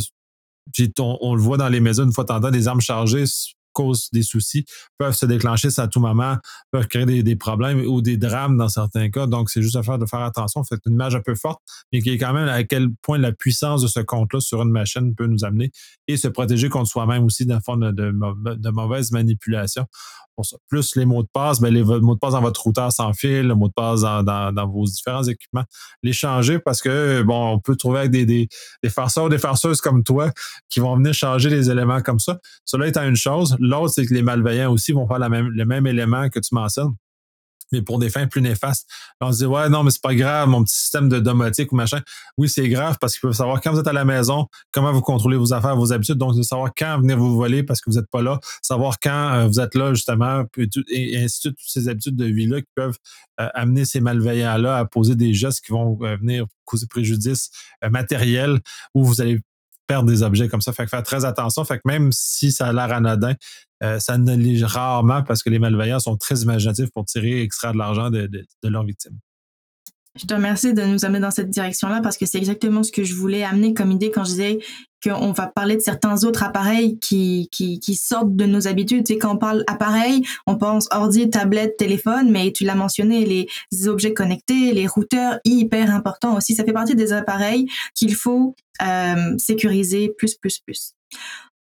[1.00, 3.26] on, on, le voit dans les maisons, une fois de temps, des armes chargées
[3.74, 4.66] cause des soucis,
[4.98, 6.38] peuvent se déclencher à tout moment,
[6.72, 9.28] peuvent créer des, problèmes ou des drames dans certains cas.
[9.28, 10.64] Donc, c'est juste à faire de faire attention.
[10.64, 13.34] C'est une image un peu forte, mais qui est quand même à quel point la
[13.34, 15.72] puissance de ce compte-là sur une machine peut nous amener
[16.08, 19.86] et se protéger contre soi-même aussi d'un fond de, de mauvaise manipulation.
[20.68, 23.48] Plus les mots de passe, ben les mots de passe dans votre routeur sans fil,
[23.48, 25.64] le mot de passe dans, vos différents équipements,
[26.02, 28.48] les changer parce que, bon, on peut trouver avec des, des,
[28.90, 30.32] farceurs ou des farceuses comme toi
[30.70, 32.40] qui vont venir changer les éléments comme ça.
[32.66, 33.56] Cela étant une chose.
[33.60, 36.96] L'autre, c'est que les malveillants aussi vont faire le même élément que tu mentionnes
[37.72, 38.88] mais pour des fins plus néfastes.
[39.22, 41.76] on se dit, ouais, non, mais c'est pas grave, mon petit système de domotique ou
[41.76, 42.02] machin.
[42.38, 45.02] Oui, c'est grave parce qu'ils peuvent savoir quand vous êtes à la maison, comment vous
[45.02, 46.18] contrôlez vos affaires, vos habitudes.
[46.18, 49.34] Donc, de savoir quand venir vous voler parce que vous n'êtes pas là, savoir quand
[49.34, 50.44] euh, vous êtes là, justement,
[50.90, 52.98] et, ainsi de suite, toutes ces habitudes de vie-là qui peuvent
[53.40, 57.50] euh, amener ces malveillants-là à poser des gestes qui vont euh, venir causer préjudice
[57.92, 58.62] matériel
[58.94, 59.42] où vous allez
[60.02, 60.74] des objets comme ça.
[60.74, 61.64] Fait faire très attention.
[61.64, 63.36] Fait que même si ça a l'air anodin,
[63.84, 67.42] euh, ça ne l'est rarement parce que les malveillants sont très imaginatifs pour tirer et
[67.44, 69.20] extraire de l'argent de leurs victimes.
[70.16, 73.04] Je te remercie de nous amener dans cette direction-là parce que c'est exactement ce que
[73.04, 74.60] je voulais amener comme idée quand je disais
[75.04, 79.06] qu'on va parler de certains autres appareils qui, qui, qui sortent de nos habitudes.
[79.06, 83.26] Tu sais, quand on parle appareil, on pense ordi, tablette, téléphone, mais tu l'as mentionné,
[83.26, 86.54] les objets connectés, les routeurs, hyper importants aussi.
[86.54, 90.94] Ça fait partie des appareils qu'il faut euh, sécuriser plus, plus, plus.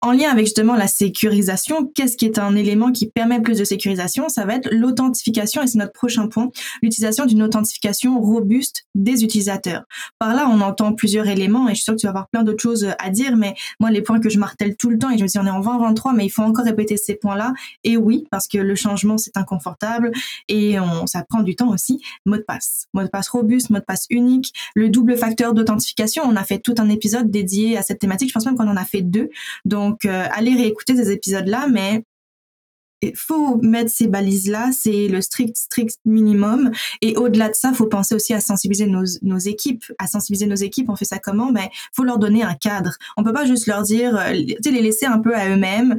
[0.01, 3.65] En lien avec justement la sécurisation, qu'est-ce qui est un élément qui permet plus de
[3.65, 4.29] sécurisation?
[4.29, 9.83] Ça va être l'authentification et c'est notre prochain point, l'utilisation d'une authentification robuste des utilisateurs.
[10.17, 12.43] Par là, on entend plusieurs éléments et je suis sûre que tu vas avoir plein
[12.43, 15.17] d'autres choses à dire, mais moi, les points que je martèle tout le temps et
[15.17, 17.53] je me dis on est en 2023, mais il faut encore répéter ces points-là.
[17.83, 20.11] Et oui, parce que le changement, c'est inconfortable
[20.47, 22.01] et on, ça prend du temps aussi.
[22.25, 22.87] Mot de passe.
[22.93, 26.23] Mot de passe robuste, mot de passe unique, le double facteur d'authentification.
[26.25, 28.29] On a fait tout un épisode dédié à cette thématique.
[28.29, 29.29] Je pense même qu'on en a fait deux.
[29.65, 32.03] Donc, donc, euh, allez réécouter ces épisodes-là, mais
[33.01, 36.71] il faut mettre ces balises-là, c'est le strict, strict minimum.
[37.01, 39.85] Et au-delà de ça, faut penser aussi à sensibiliser nos, nos équipes.
[39.97, 42.97] À sensibiliser nos équipes, on fait ça comment Ben, faut leur donner un cadre.
[43.17, 45.97] On peut pas juste leur dire, euh, tu les laisser un peu à eux-mêmes.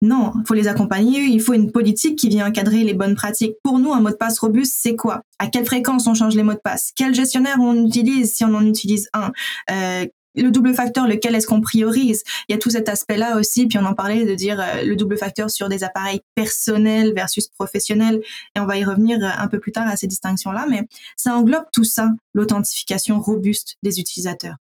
[0.00, 1.24] Non, faut les accompagner.
[1.24, 3.54] Il faut une politique qui vient encadrer les bonnes pratiques.
[3.64, 5.22] Pour nous, un mot de passe robuste, c'est quoi?
[5.40, 6.92] À quelle fréquence on change les mots de passe?
[6.94, 9.32] Quel gestionnaire on utilise si on en utilise un?
[9.72, 10.06] Euh,
[10.42, 12.22] le double facteur, lequel est-ce qu'on priorise?
[12.48, 14.96] Il y a tout cet aspect-là aussi, puis on en parlait de dire euh, le
[14.96, 18.20] double facteur sur des appareils personnels versus professionnels,
[18.54, 20.82] et on va y revenir euh, un peu plus tard à ces distinctions-là, mais
[21.16, 24.56] ça englobe tout ça, l'authentification robuste des utilisateurs.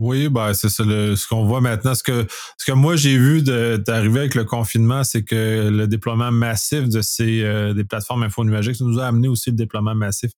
[0.00, 1.94] Oui, ben, c'est ça ce qu'on voit maintenant.
[1.94, 2.26] Ce que,
[2.58, 7.00] ce que moi j'ai vu d'arriver avec le confinement, c'est que le déploiement massif de
[7.00, 10.32] ces euh, des plateformes infonuagiques nous a amené aussi le déploiement massif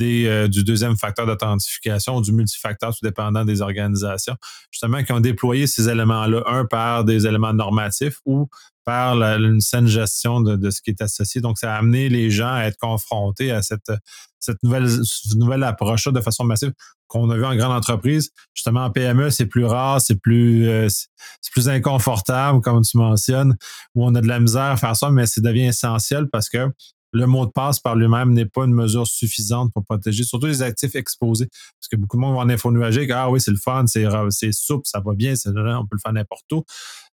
[0.00, 4.36] euh, du deuxième facteur d'authentification ou du multifacteur, tout dépendant des organisations,
[4.70, 8.48] justement, qui ont déployé ces éléments-là, un par des éléments normatifs ou
[8.84, 11.40] par une saine gestion de, ce qui est associé.
[11.40, 13.92] Donc, ça a amené les gens à être confrontés à cette,
[14.38, 14.88] cette nouvelle,
[15.36, 16.72] nouvelle approche-là de façon massive
[17.06, 18.30] qu'on a vu en grande entreprise.
[18.54, 23.56] Justement, en PME, c'est plus rare, c'est plus, euh, c'est plus inconfortable, comme tu mentionnes,
[23.94, 26.70] où on a de la misère à faire ça, mais ça devient essentiel parce que
[27.12, 30.62] le mot de passe par lui-même n'est pas une mesure suffisante pour protéger, surtout les
[30.62, 31.48] actifs exposés.
[31.78, 34.52] Parce que beaucoup de monde vont en info nuagique, ah oui, c'est le fun, c'est,
[34.52, 36.64] souple, ça va bien, on peut le faire n'importe où.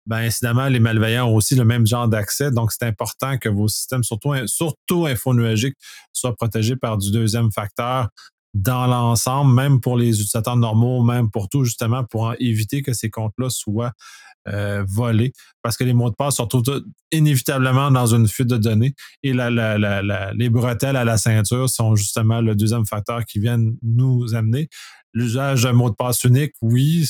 [0.07, 2.51] Ben, incidemment, les malveillants ont aussi le même genre d'accès.
[2.51, 5.77] Donc, c'est important que vos systèmes, surtout, surtout infonuagiques,
[6.13, 8.09] soient protégés par du deuxième facteur
[8.53, 13.09] dans l'ensemble, même pour les utilisateurs normaux, même pour tout, justement, pour éviter que ces
[13.11, 13.93] comptes-là soient
[14.49, 15.33] euh, volés.
[15.63, 18.95] Parce que les mots de passe se retrouvent inévitablement dans une fuite de données.
[19.23, 24.69] Et les bretelles à la ceinture sont justement le deuxième facteur qui vient nous amener.
[25.13, 27.07] L'usage d'un mot de passe unique, oui,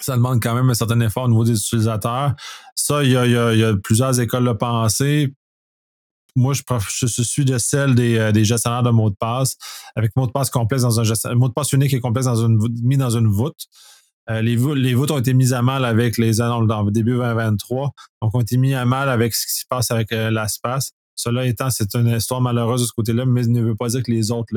[0.00, 2.34] ça demande quand même un certain effort au niveau des utilisateurs.
[2.74, 5.34] Ça, il y a, plusieurs écoles de pensée.
[6.36, 9.56] Moi, je, suis de celle des, euh, des, gestionnaires de mots de passe,
[9.94, 12.58] avec mot de passe complexe dans un mot de passe unique et complexe dans une,
[12.82, 13.68] mis dans une voûte.
[14.30, 14.56] Euh, les,
[14.94, 17.92] voûtes ont été mises à mal avec les annonces dans le début 2023.
[18.22, 20.92] Donc, ont été mis à mal avec ce qui se passe avec euh, l'espace.
[21.16, 24.10] Cela étant, c'est une histoire malheureuse de ce côté-là, mais ne veut pas dire que
[24.10, 24.52] les autres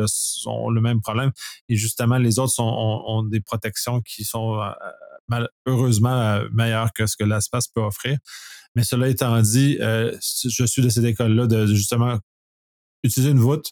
[0.47, 1.32] ont le même problème.
[1.69, 4.60] Et justement, les autres ont, des protections qui sont
[5.65, 8.17] heureusement euh, meilleur que ce que l'espace peut offrir.
[8.75, 12.19] Mais cela étant dit, euh, je suis de cette école-là de justement
[13.03, 13.71] utiliser une voûte,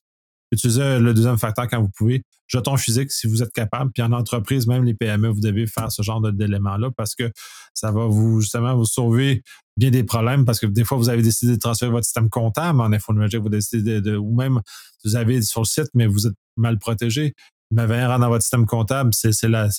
[0.56, 3.92] utiliser le deuxième facteur quand vous pouvez, jeton physique si vous êtes capable.
[3.92, 7.32] Puis en entreprise, même les PME, vous devez faire ce genre d'éléments-là parce que
[7.74, 9.44] ça va vous justement vous sauver
[9.78, 12.82] bien des problèmes parce que des fois, vous avez décidé de transférer votre système comptable
[12.82, 14.62] en infonuagique, vous décidez de, ou même
[15.04, 17.34] vous avez sur le site, mais vous êtes mal protégé
[17.72, 19.70] mais venir dans votre système comptable, c'est la,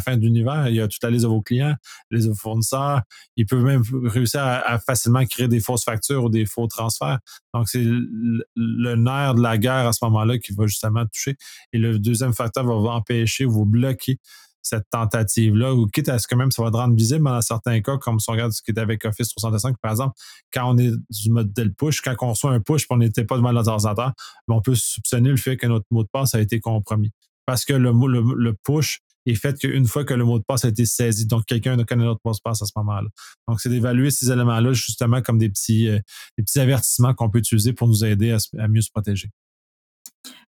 [0.00, 0.68] fin de l'univers.
[0.68, 1.74] Il y a toute la liste de vos clients,
[2.10, 3.02] les fournisseurs.
[3.36, 7.18] Ils peuvent même réussir à, facilement créer des fausses factures ou des faux transferts.
[7.54, 11.36] Donc, c'est le, nerf de la guerre à ce moment-là qui va justement toucher.
[11.72, 14.18] Et le deuxième facteur va vous empêcher, vous bloquer
[14.62, 17.80] cette tentative-là, ou quitte à ce que même ça va te rendre visible dans certains
[17.80, 20.14] cas, comme si on regarde ce qui est avec Office 365, par exemple,
[20.52, 23.38] quand on est du modèle push, quand on reçoit un push et on n'était pas
[23.38, 24.12] devant l'ordinateur,
[24.48, 27.10] on peut soupçonner le fait que notre mot de passe a été compromis
[27.50, 30.64] parce que le, le, le push est fait qu'une fois que le mot de passe
[30.64, 31.26] a été saisi.
[31.26, 33.08] Donc, quelqu'un ne connaît notre mot de passe à ce moment-là.
[33.48, 35.98] Donc, c'est d'évaluer ces éléments-là justement comme des petits, euh,
[36.54, 39.30] avertissements qu'on peut utiliser pour nous aider à mieux se protéger.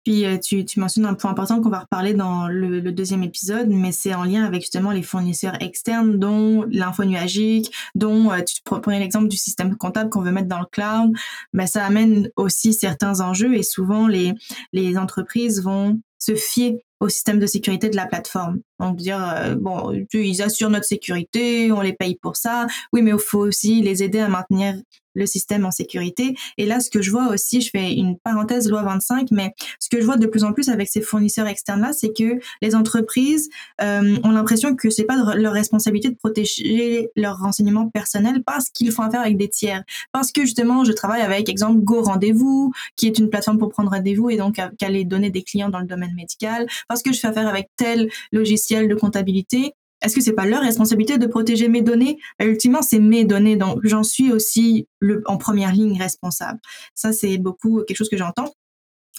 [0.04, 3.68] Puis euh, tu, tu mentionnes un point important qu'on va reparler dans le, deuxième épisode,
[3.70, 8.60] mais c'est en lien avec justement les fournisseurs externes, dont l'info nuagique, dont euh, tu
[8.62, 11.12] prenais l'exemple du système comptable qu'on veut mettre dans le cloud.
[11.52, 17.38] Mais ça amène aussi certains enjeux et souvent les entreprises vont se fier au système
[17.38, 18.60] de sécurité de la plateforme.
[18.80, 22.66] Donc dire euh, bon, ils assurent notre sécurité, on les paye pour ça.
[22.92, 24.74] Oui, mais il faut aussi les aider à maintenir
[25.14, 26.36] le système en sécurité.
[26.58, 29.88] Et là, ce que je vois aussi, je fais une parenthèse loi 25, mais ce
[29.88, 33.48] que je vois de plus en plus avec ces fournisseurs externes-là, c'est que les entreprises
[33.80, 38.92] euh, ont l'impression que c'est pas leur responsabilité de protéger leurs renseignements personnels parce qu'ils
[38.92, 39.84] font affaire avec des tiers.
[40.12, 43.90] Parce que justement, je travaille avec, exemple, Go Rendez-vous, qui est une plateforme pour prendre
[43.90, 46.66] rendez-vous et donc qu'à les données des clients dans le domaine médical.
[46.94, 49.72] Parce que je fais affaire avec tel logiciel de comptabilité
[50.04, 52.18] est-ce que c'est pas leur responsabilité de protéger mes données?
[52.38, 54.86] Bah, Ultimement, c'est mes données, donc j'en suis aussi
[55.24, 56.60] en première ligne responsable.
[56.94, 58.52] Ça, c'est beaucoup quelque chose que j'entends.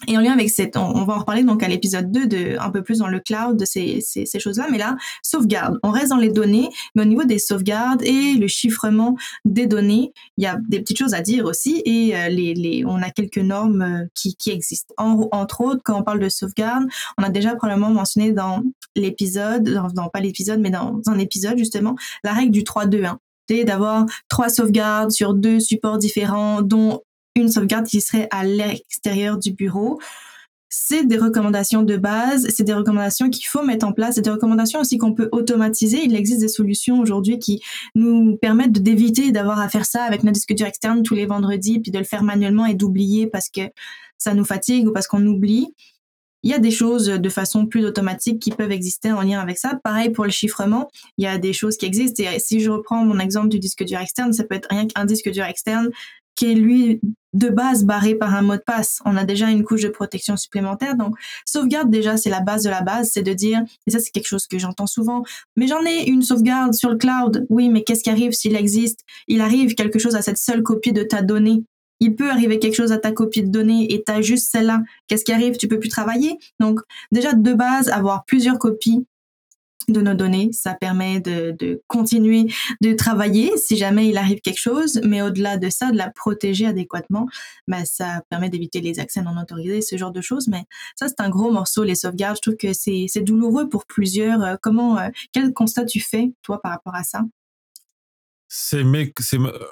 [0.07, 2.69] Et en lien avec cette, on, va en reparler donc à l'épisode 2 de un
[2.69, 5.79] peu plus dans le cloud de ces, ces, choses-là, mais là, sauvegarde.
[5.83, 10.11] On reste dans les données, mais au niveau des sauvegardes et le chiffrement des données,
[10.37, 13.09] il y a des petites choses à dire aussi et euh, les, les, on a
[13.09, 14.93] quelques normes euh, qui, qui existent.
[14.97, 16.83] En, entre autres, quand on parle de sauvegarde,
[17.17, 18.63] on a déjà probablement mentionné dans
[18.97, 23.15] l'épisode, dans, pas l'épisode, mais dans un épisode justement, la règle du 3-2-1.
[23.65, 27.01] d'avoir trois sauvegardes sur deux supports différents, dont
[27.35, 29.99] une sauvegarde qui serait à l'extérieur du bureau
[30.77, 34.29] c'est des recommandations de base, c'est des recommandations qu'il faut mettre en place, c'est des
[34.29, 36.03] recommandations aussi qu'on peut automatiser.
[36.03, 37.61] Il existe des solutions aujourd'hui qui
[37.95, 41.79] nous permettent d'éviter d'avoir à faire ça avec notre disque dur externe tous les vendredis,
[41.79, 43.61] puis de le faire manuellement et d'oublier parce que
[44.17, 45.73] ça nous fatigue ou parce qu'on oublie.
[46.43, 49.57] Il y a des choses de façon plus automatique qui peuvent exister en lien avec
[49.57, 49.79] ça.
[49.81, 52.21] Pareil pour le chiffrement, il y a des choses qui existent.
[52.21, 55.05] Et si je reprends mon exemple du disque dur externe, ça peut être rien qu'un
[55.05, 55.89] disque dur externe
[56.35, 56.99] qui est lui
[57.35, 58.99] de base barré par un mot de passe.
[59.05, 60.95] On a déjà une couche de protection supplémentaire.
[60.95, 64.11] Donc, sauvegarde déjà, c'est la base de la base, c'est de dire, et ça c'est
[64.11, 65.23] quelque chose que j'entends souvent,
[65.55, 67.45] mais j'en ai une sauvegarde sur le cloud.
[67.49, 69.01] Oui, mais qu'est-ce qui arrive s'il existe?
[69.27, 71.63] Il arrive quelque chose à cette seule copie de ta donnée.
[71.99, 74.81] Il peut arriver quelque chose à ta copie de données et t'as juste celle-là.
[75.07, 75.57] Qu'est-ce qui arrive?
[75.57, 76.37] Tu peux plus travailler.
[76.59, 76.79] Donc,
[77.11, 79.05] déjà de base, avoir plusieurs copies
[79.87, 80.49] de nos données.
[80.51, 82.45] Ça permet de, continuer
[82.81, 86.65] de travailler si jamais il arrive quelque chose, mais au-delà de ça, de la protéger
[86.65, 87.27] adéquatement,
[87.67, 90.47] ben, ça permet d'éviter les accès non autorisés, ce genre de choses.
[90.47, 90.63] Mais
[90.95, 92.37] ça, c'est un gros morceau, les sauvegardes.
[92.37, 94.41] Je trouve que c'est douloureux pour plusieurs.
[94.43, 97.21] Euh, comment, euh, quel constat tu fais, toi, par rapport à ça?
[98.47, 98.83] C'est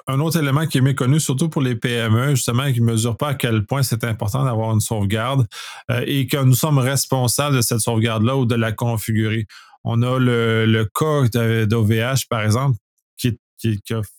[0.08, 3.28] un autre élément qui est méconnu, surtout pour les PME, justement, qui ne mesurent pas
[3.28, 5.46] à quel point c'est important d'avoir une sauvegarde
[5.90, 9.46] euh, et que nous sommes responsables de cette sauvegarde-là ou de la configurer.
[9.84, 11.28] On a le, le cas
[11.66, 12.76] d'OVH, par exemple,
[13.16, 13.38] qui,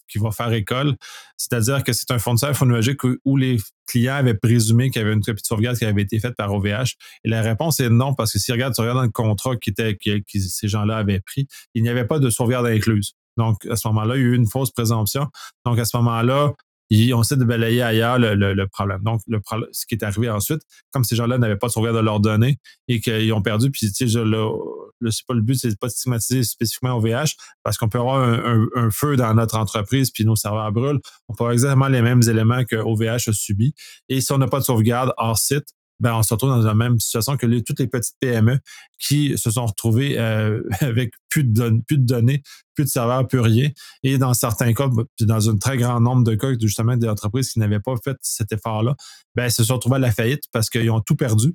[0.07, 0.95] qui, va faire école.
[1.37, 5.21] C'est-à-dire que c'est un fournisseur phonologique où, les clients avaient présumé qu'il y avait une
[5.21, 6.95] copie de sauvegarde qui avait été faite par OVH.
[7.23, 9.69] Et la réponse est non, parce que si regarde, tu regardes dans le contrat qui
[9.69, 13.13] était, que ces gens-là avaient pris, il n'y avait pas de sauvegarde incluse.
[13.37, 15.27] Donc, à ce moment-là, il y a eu une fausse présomption.
[15.65, 16.53] Donc, à ce moment-là,
[16.91, 19.01] on essaie de balayer ailleurs le, problème.
[19.03, 19.39] Donc, le
[19.71, 22.57] ce qui est arrivé ensuite, comme ces gens-là n'avaient pas de sauvegarde de leurs données
[22.87, 26.43] et qu'ils ont perdu, puis tu sais, le, c'est pas le but, c'est pas stigmatiser
[26.43, 30.71] spécifiquement au VH, parce qu'on peut avoir un, feu dans notre entreprise, puis nos serveurs
[30.71, 30.99] brûlent.
[31.27, 33.73] On peut avoir exactement les mêmes éléments que OVH a subi.
[34.09, 35.65] Et si on n'a pas de sauvegarde hors site,
[35.99, 38.59] ben, on se retrouve dans la même situation que toutes les petites PME
[38.99, 42.43] qui se sont retrouvées euh, avec plus de, plus de données,
[42.75, 43.69] plus de serveurs, plus rien.
[44.03, 47.07] Et dans certains cas, ben, puis dans un très grand nombre de cas, justement, des
[47.07, 48.95] entreprises qui n'avaient pas fait cet effort-là,
[49.35, 51.53] ben, se sont retrouvées à la faillite parce qu'ils ont tout perdu.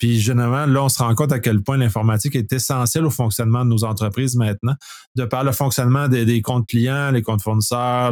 [0.00, 3.66] Puis généralement, là, on se rend compte à quel point l'informatique est essentielle au fonctionnement
[3.66, 4.74] de nos entreprises maintenant,
[5.14, 8.10] de par le fonctionnement des, comptes clients, les comptes fournisseurs,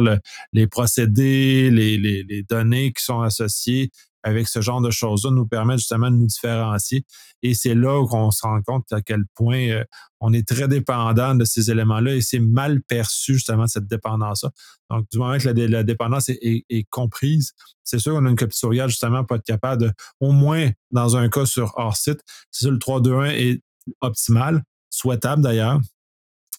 [0.53, 3.89] les procédés, les, les, données qui sont associées
[4.23, 7.05] avec ce genre de choses-là nous permet justement de nous différencier.
[7.41, 9.83] Et c'est là qu'on se rend compte à quel point euh,
[10.19, 14.51] on est très dépendant de ces éléments-là et c'est mal perçu justement cette dépendance-là.
[14.89, 17.53] Donc, du moment que la, dépendance est, comprise,
[17.83, 21.29] c'est sûr qu'on a une sauvegarde justement pour être capable de, au moins dans un
[21.29, 23.61] cas sur hors site, c'est sûr le 3-2-1 est
[24.01, 25.79] optimal, souhaitable d'ailleurs,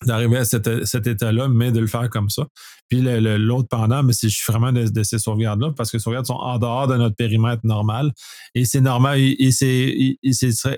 [0.07, 2.47] d'arriver à cet, état-là, mais de le faire comme ça.
[2.89, 6.35] Puis l'autre pendant, mais c'est vraiment de, de ces sauvegardes-là, parce que les sauvegardes sont
[6.35, 8.13] en dehors de notre périmètre normal.
[8.55, 10.17] Et c'est normal, et, c'est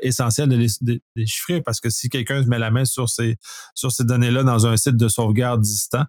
[0.03, 3.37] essentiel de les, chiffrer, parce que si quelqu'un met la main sur ces,
[4.01, 6.05] données-là dans un site de sauvegarde distant,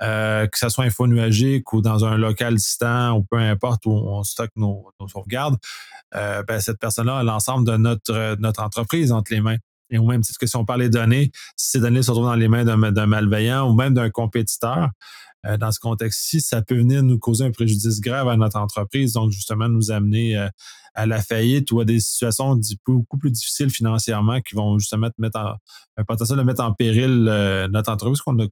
[0.00, 3.92] euh, que ce soit info nuagique ou dans un local distant ou peu importe où
[3.92, 5.56] on stocke nos, sauvegardes,
[6.14, 9.58] euh, ben, cette personne-là a l'ensemble de notre entreprise entre les mains.
[9.92, 12.26] Et au même titre que si on parle des données, si ces données se retrouvent
[12.26, 14.88] dans les mains d'un malveillant ou même d'un compétiteur,
[15.46, 19.12] euh, dans ce contexte-ci, ça peut venir nous causer un préjudice grave à notre entreprise,
[19.12, 20.48] donc justement nous amener euh,
[20.94, 25.38] à la faillite ou à des situations beaucoup plus difficiles financièrement qui vont justement mettre
[25.38, 28.46] en, potentiel de mettre en péril euh, notre entreprise qu'on a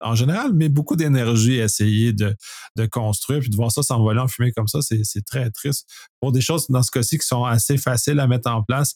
[0.00, 2.36] en général mais beaucoup d'énergie à essayer de,
[2.76, 5.88] de, construire, puis de voir ça s'envoler en fumée comme ça, c'est très triste.
[6.20, 8.94] Pour des choses, dans ce cas-ci, qui sont assez faciles à mettre en place,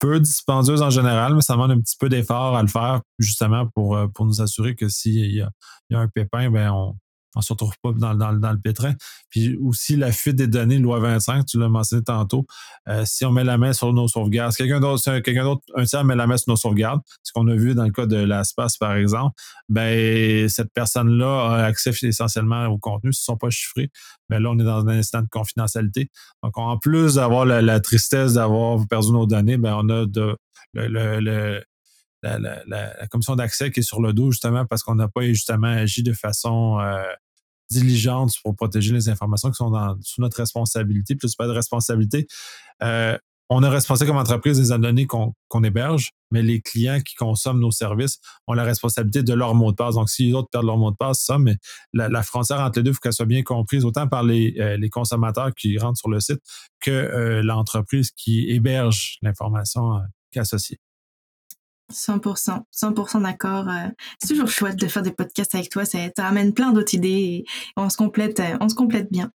[0.00, 3.68] peu dispendieuse en général, mais ça demande un petit peu d'effort à le faire, justement
[3.74, 5.44] pour, euh, nous assurer que s'il y
[5.90, 6.94] y a un pépin, ben on,
[7.36, 8.94] on se retrouve pas dans, dans, dans, le pétrin.
[9.28, 12.46] Puis aussi la fuite des données, loi 25, tu l'as mentionné tantôt,
[12.88, 16.16] euh, si on met la main sur nos sauvegardes, d'autre, quelqu'un d'autre, un tiers met
[16.16, 18.94] la main sur nos sauvegardes, ce qu'on a vu dans le cas de l'espace, par
[18.94, 19.34] exemple,
[19.68, 23.90] ben cette personne-là a accès essentiellement au contenu, ce ne sont pas chiffrés.
[24.28, 26.10] Mais là, on est dans un instant de confidentialité.
[26.42, 30.36] Donc, en plus d'avoir la, tristesse d'avoir perdu nos données, ben on a de,
[30.74, 31.62] le
[32.22, 36.02] la, commission d'accès qui est sur le dos, justement, parce qu'on n'a pas justement agi
[36.02, 37.02] de façon euh,
[37.70, 41.14] diligente pour protéger les informations qui sont sous notre responsabilité.
[41.14, 42.26] Plus pas de responsabilité.
[42.82, 43.16] Euh,
[43.52, 47.72] on a responsabilité comme entreprise des données qu'on héberge, mais les clients qui consomment nos
[47.72, 49.96] services ont la responsabilité de leur mot de passe.
[49.96, 51.56] Donc, si les autres perdent leur mot de passe, ça, mais
[51.92, 54.88] la, frontière entre les deux, il faut qu'elle soit bien comprise, autant par les, euh,
[54.88, 56.40] consommateurs qui rentrent sur le site
[56.80, 60.00] que l'entreprise qui héberge l'information
[60.32, 60.78] est associée.
[61.90, 63.68] 100%, 100% d'accord.
[63.68, 65.84] Euh, c'est toujours chouette de faire des podcasts avec toi.
[65.84, 67.44] Ça, amène plein d'autres idées et
[67.76, 69.30] on se complète, on se complète bien.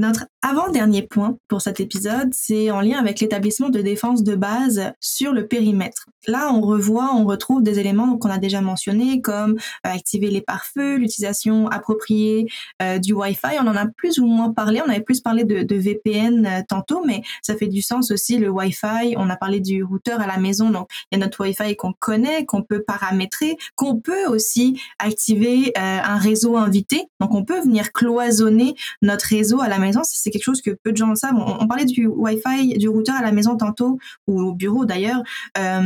[0.00, 4.92] Notre avant-dernier point pour cet épisode, c'est en lien avec l'établissement de défense de base
[4.98, 6.06] sur le périmètre.
[6.26, 10.40] Là, on revoit, on retrouve des éléments qu'on a déjà mentionnés, comme euh, activer les
[10.40, 12.46] pare-feux, l'utilisation appropriée
[12.80, 13.58] euh, du Wi-Fi.
[13.60, 14.80] On en a plus ou moins parlé.
[14.82, 18.48] On avait plus parlé de, VPN euh, tantôt, mais ça fait du sens aussi le
[18.48, 19.16] Wi-Fi.
[19.18, 21.92] On a parlé du routeur à la maison, donc il y a notre Wi-Fi qu'on
[21.92, 27.04] connaît, qu'on peut paramétrer, qu'on peut aussi activer un réseau invité.
[27.20, 30.92] Donc on peut venir cloisonner notre réseau à la maison c'est quelque chose que peu
[30.92, 31.36] de gens savent.
[31.36, 35.22] On, parlait du Wi-Fi, du routeur à la maison tantôt, ou au bureau d'ailleurs,
[35.58, 35.82] euh,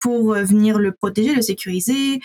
[0.00, 2.20] pour venir le protéger, le sécuriser,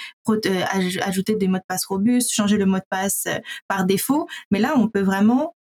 [1.01, 4.27] ajouter des mots de passe robustes, changer le mot de passe euh, par défaut.
[4.49, 5.55] Mais là, on peut vraiment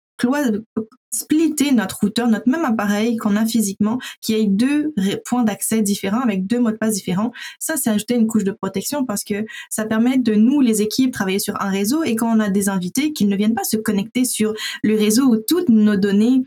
[1.10, 4.92] splitter notre routeur, notre même appareil qu'on a physiquement, qui ait deux
[5.24, 7.32] points d'accès différents avec deux mots de passe différents.
[7.58, 11.12] Ça, c'est ajouter une couche de protection parce que ça permet de nous, les équipes,
[11.12, 13.76] travailler sur un réseau et quand on a des invités, qu'ils ne viennent pas se
[13.76, 16.42] connecter sur le réseau où toutes nos données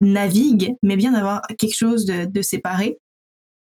[0.00, 2.98] naviguent, mais bien d'avoir quelque chose de, séparé.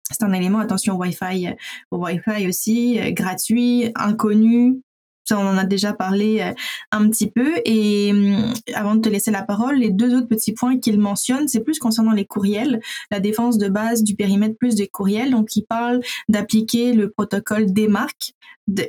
[0.09, 1.55] C'est un élément, attention au Wi-Fi,
[1.91, 4.81] au Wi-Fi aussi, euh, gratuit, inconnu,
[5.29, 6.53] on en a déjà parlé euh,
[6.91, 7.53] un petit peu.
[7.65, 11.47] Et hum, avant de te laisser la parole, les deux autres petits points qu'il mentionne,
[11.47, 12.81] c'est plus concernant les courriels,
[13.11, 15.31] la défense de base du périmètre plus des courriels.
[15.31, 18.33] Donc, il parle d'appliquer le protocole DMARC.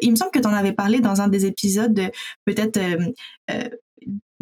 [0.01, 2.11] il me semble que tu en avais parlé dans un des épisodes, de,
[2.45, 3.12] peut-être euh,
[3.51, 3.68] euh,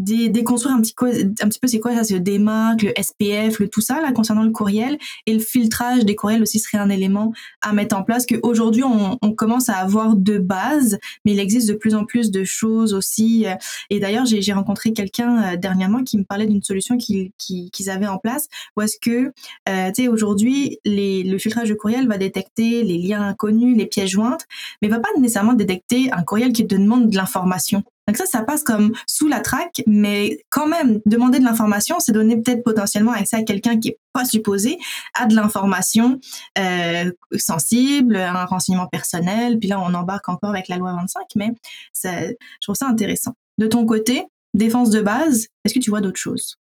[0.01, 0.95] déconstruire un petit,
[1.43, 4.13] un petit peu c'est quoi ça, c'est le démarque, le SPF, le tout ça là
[4.13, 8.03] concernant le courriel et le filtrage des courriels aussi serait un élément à mettre en
[8.03, 12.05] place qu'aujourd'hui on, on commence à avoir de base, mais il existe de plus en
[12.05, 13.47] plus de choses aussi.
[13.47, 13.55] Euh,
[13.91, 18.07] et d'ailleurs j'ai rencontré quelqu'un euh, dernièrement qui me parlait d'une solution qu'ils qu'ils avaient
[18.07, 19.33] en place où est-ce que
[19.69, 24.11] euh, tu sais aujourd'hui le filtrage de courriel va détecter les liens inconnus, les pièces
[24.11, 24.47] jointes,
[24.83, 27.85] mais va pas nécessairement détecter un courriel qui te demande de l'information.
[28.07, 32.13] Donc ça, ça passe comme sous la traque, mais quand même, demander de l'information, c'est
[32.13, 34.79] donner peut-être potentiellement accès à quelqu'un qui est pas supposé
[35.15, 36.19] à de l'information
[36.59, 39.59] euh, sensible, un renseignement personnel.
[39.59, 41.51] Puis là, on embarque encore avec la loi 25, mais
[42.05, 43.35] je trouve ça intéressant.
[43.59, 46.57] De ton côté, défense de base, est-ce que tu vois d'autres choses?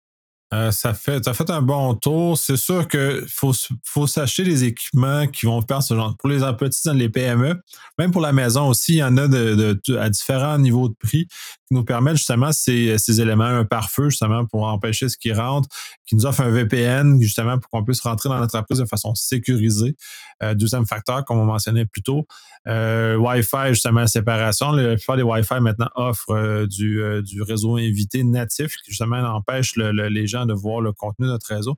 [0.52, 2.36] Euh, ça fait, fait un bon tour.
[2.36, 3.52] C'est sûr qu'il faut,
[3.84, 6.16] faut s'acheter des équipements qui vont faire ce genre.
[6.18, 7.62] Pour les petits les PME,
[8.00, 11.28] même pour la maison aussi, il y en a de, à différents niveaux de prix
[11.68, 15.70] qui nous permettent justement ces, ces éléments, un pare-feu justement pour empêcher ce qui rentre,
[16.08, 19.14] qui nous offre un VPN justement pour qu'on puisse rentrer dans notre entreprise de façon
[19.14, 19.96] sécurisée.
[20.42, 22.26] Euh, deuxième facteur, comme on mentionnait plus tôt,
[22.68, 24.72] euh, Wi-Fi justement séparation.
[24.72, 30.26] La plupart des Wi-Fi maintenant offrent du, du réseau invité natif qui justement empêche les
[30.26, 31.78] gens de voir le contenu de notre réseau.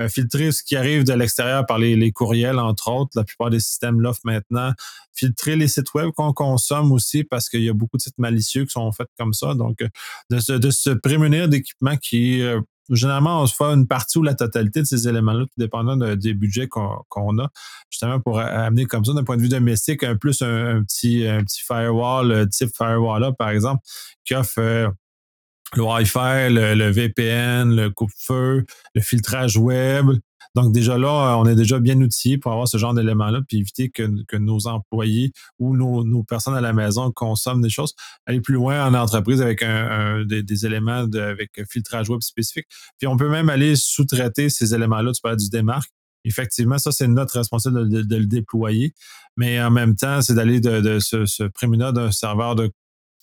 [0.00, 3.10] Euh, filtrer ce qui arrive de l'extérieur par les, courriels, entre autres.
[3.14, 4.72] La plupart des systèmes l'offrent maintenant.
[5.12, 8.64] Filtrer les sites web qu'on consomme aussi parce qu'il y a beaucoup de sites malicieux
[8.64, 9.54] qui sont faits comme ça.
[9.54, 9.88] Donc, euh,
[10.30, 14.80] de se, prémunir d'équipements qui, euh, généralement, on se fait une partie ou la totalité
[14.80, 17.50] de ces éléments-là, tout dépendant des budgets qu'on a,
[17.90, 21.44] justement pour amener comme ça, d'un point de vue domestique, un plus un, petit, un
[21.44, 23.82] petit firewall, type firewall-là, par exemple,
[24.24, 24.92] qui offre
[25.76, 30.06] le Wi-Fi, le, VPN, le coupe-feu, le filtrage web.
[30.56, 33.88] Donc déjà là, on est déjà bien outillé pour avoir ce genre d'éléments-là, puis éviter
[33.88, 37.94] que, nos employés ou nos, personnes à la maison consomment des choses.
[38.26, 39.64] Aller plus loin en entreprise avec
[40.26, 42.66] des, éléments de, avec filtrage web spécifique.
[42.98, 45.12] Puis on peut même aller sous-traiter ces éléments-là.
[45.12, 45.90] Tu parles du démarque.
[46.24, 48.92] Effectivement, ça, c'est notre responsabilité de, le déployer.
[49.36, 52.70] Mais en même temps, c'est d'aller de, se, se prémunir d'un serveur de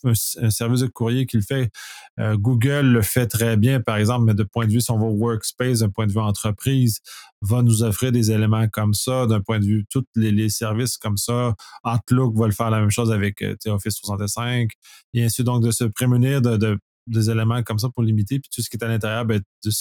[0.03, 1.71] un, service de courrier qui le fait.
[2.19, 4.97] Euh, Google le fait très bien, par exemple, mais de point de vue, si on
[4.97, 6.99] va workspace, d'un point de vue entreprise,
[7.41, 11.17] va nous offrir des éléments comme ça, d'un point de vue, tous les, services comme
[11.17, 11.55] ça.
[11.83, 14.71] Outlook va le faire la même chose avec euh, Office 365,
[15.13, 18.61] et ainsi donc de se prémunir de, des éléments comme ça pour limiter, puis tout
[18.61, 19.71] ce qui est à l'intérieur, ben, de,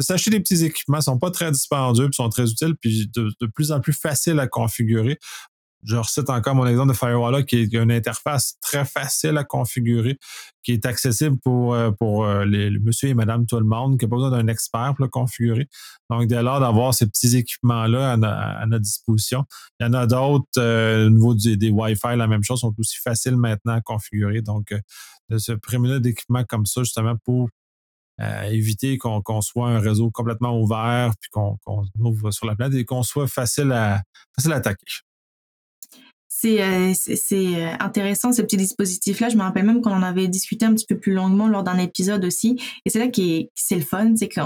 [0.00, 3.46] s'acheter des petits équipements, sont pas très dispendieux, puis sont très utiles, puis de, de,
[3.46, 5.18] plus en plus faciles à configurer
[5.84, 10.18] je recite encore mon exemple de Firewall qui est une interface très facile à configurer,
[10.62, 14.04] qui est accessible pour, euh, pour euh, les, monsieur et madame tout le monde, qui
[14.04, 15.68] n'a pas besoin d'un expert pour le configurer.
[16.10, 19.44] Donc, dès lors d'avoir ces petits équipements-là à, notre disposition.
[19.78, 22.98] Il y en a d'autres euh, au niveau des Wi-Fi, la même chose, sont aussi
[22.98, 24.42] faciles maintenant à configurer.
[24.42, 24.74] Donc,
[25.28, 27.48] de se prémunir d'équipements comme ça, justement, pour
[28.50, 31.56] éviter qu'on soit un réseau complètement ouvert, puis qu'on
[32.00, 34.02] ouvre sur la planète et qu'on soit facile à,
[34.34, 34.84] facile à attaquer
[36.40, 40.28] c'est euh, c'est intéressant ces petits dispositifs là je me rappelle même qu'on en avait
[40.28, 43.76] discuté un petit peu plus longuement lors d'un épisode aussi et c'est là qui c'est
[43.76, 44.40] le fun c'est que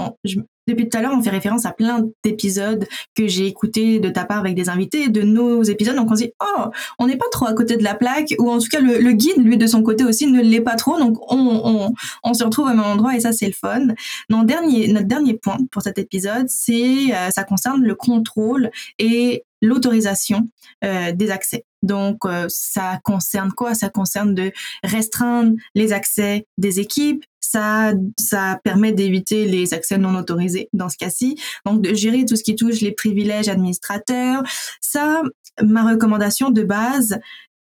[0.67, 4.23] depuis tout à l'heure, on fait référence à plein d'épisodes que j'ai écoutés de ta
[4.23, 5.95] part avec des invités, de nos épisodes.
[5.95, 6.65] Donc on se dit, oh,
[6.99, 9.43] on n'est pas trop à côté de la plaque, ou en tout cas le, guide,
[9.43, 10.97] lui, de son côté aussi, ne l'est pas trop.
[10.97, 11.93] Donc on,
[12.23, 13.87] on, se retrouve au même endroit et ça, c'est le fun.
[14.29, 20.49] Dernier, notre dernier point pour cet épisode, c'est euh, ça concerne le contrôle et l'autorisation
[20.83, 21.65] euh, des accès.
[21.81, 23.73] Donc, euh, ça concerne quoi?
[23.73, 24.51] Ça concerne de
[24.83, 27.23] restreindre les accès des équipes.
[27.39, 31.39] Ça, ça permet d'éviter les accès non autorisés dans ce cas-ci.
[31.65, 34.43] Donc, de gérer tout ce qui touche les privilèges administrateurs.
[34.81, 35.21] Ça,
[35.61, 37.19] ma recommandation de base,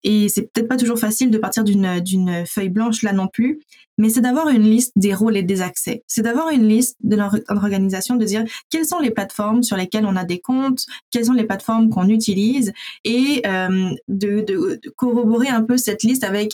[0.04, 3.60] et c'est peut-être pas toujours facile de partir d'une feuille blanche là non plus,
[3.98, 6.02] mais c'est d'avoir une liste des rôles et des accès.
[6.06, 10.16] C'est d'avoir une liste de l'organisation, de dire quelles sont les plateformes sur lesquelles on
[10.16, 12.72] a des comptes, quelles sont les plateformes qu'on utilise,
[13.04, 16.52] et euh, de, de, corroborer un peu cette liste avec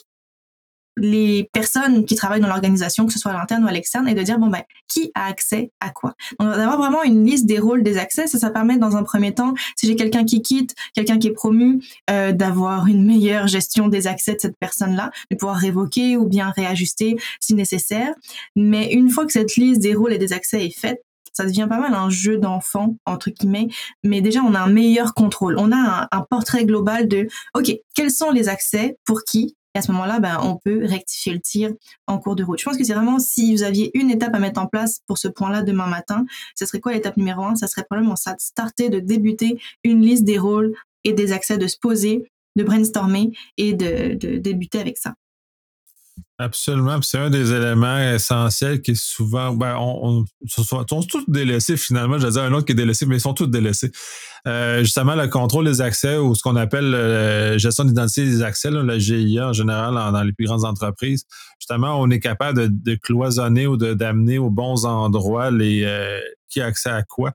[1.01, 4.15] les personnes qui travaillent dans l'organisation, que ce soit à l'interne ou à l'externe, et
[4.15, 6.15] de dire bon ben qui a accès à quoi?
[6.39, 9.35] Donc d'avoir vraiment une liste des rôles, des accès, ça, ça permet dans un premier
[9.35, 13.89] temps, si j'ai quelqu'un qui quitte, quelqu'un qui est promu, euh, d'avoir une meilleure gestion
[13.89, 18.15] des accès de cette personne-là, de pouvoir révoquer ou bien réajuster si nécessaire.
[18.57, 21.67] Mais une fois que cette liste des rôles et des accès est faite, ça devient
[21.69, 23.69] pas mal un jeu d'enfant entre guillemets,
[24.03, 25.57] mais déjà on a un meilleur contrôle.
[25.59, 29.83] On a un, un portrait global de OK, quels sont les accès pour qui à
[29.83, 31.71] ce moment-là, ben, on peut rectifier le tir
[32.07, 32.59] en cours de route.
[32.59, 35.19] Je pense que c'est vraiment si vous aviez une étape à mettre en place pour
[35.19, 37.55] ce point-là demain matin, ce serait quoi l'étape numéro un?
[37.57, 41.59] Ça serait probablement ça, de starter, de débuter une liste des rôles et des accès,
[41.59, 45.15] de se poser, de brainstormer et de débuter avec ça.
[46.39, 47.03] Absolument.
[47.03, 49.53] C'est un des éléments essentiels qui est souvent.
[49.53, 52.19] Ben, on, sont, tous délaissés finalement.
[52.19, 53.91] Je veux dire un autre qui est délaissé, mais ils sont tous délaissés.
[54.47, 58.43] Euh, justement, le contrôle des accès ou ce qu'on appelle la euh, gestion d'identité des
[58.43, 61.25] accès, la GIA en général dans, les plus grandes entreprises.
[61.59, 66.67] Justement, on est capable de, cloisonner ou d'amener aux bons endroits les euh, qui a
[66.67, 67.33] accès à quoi.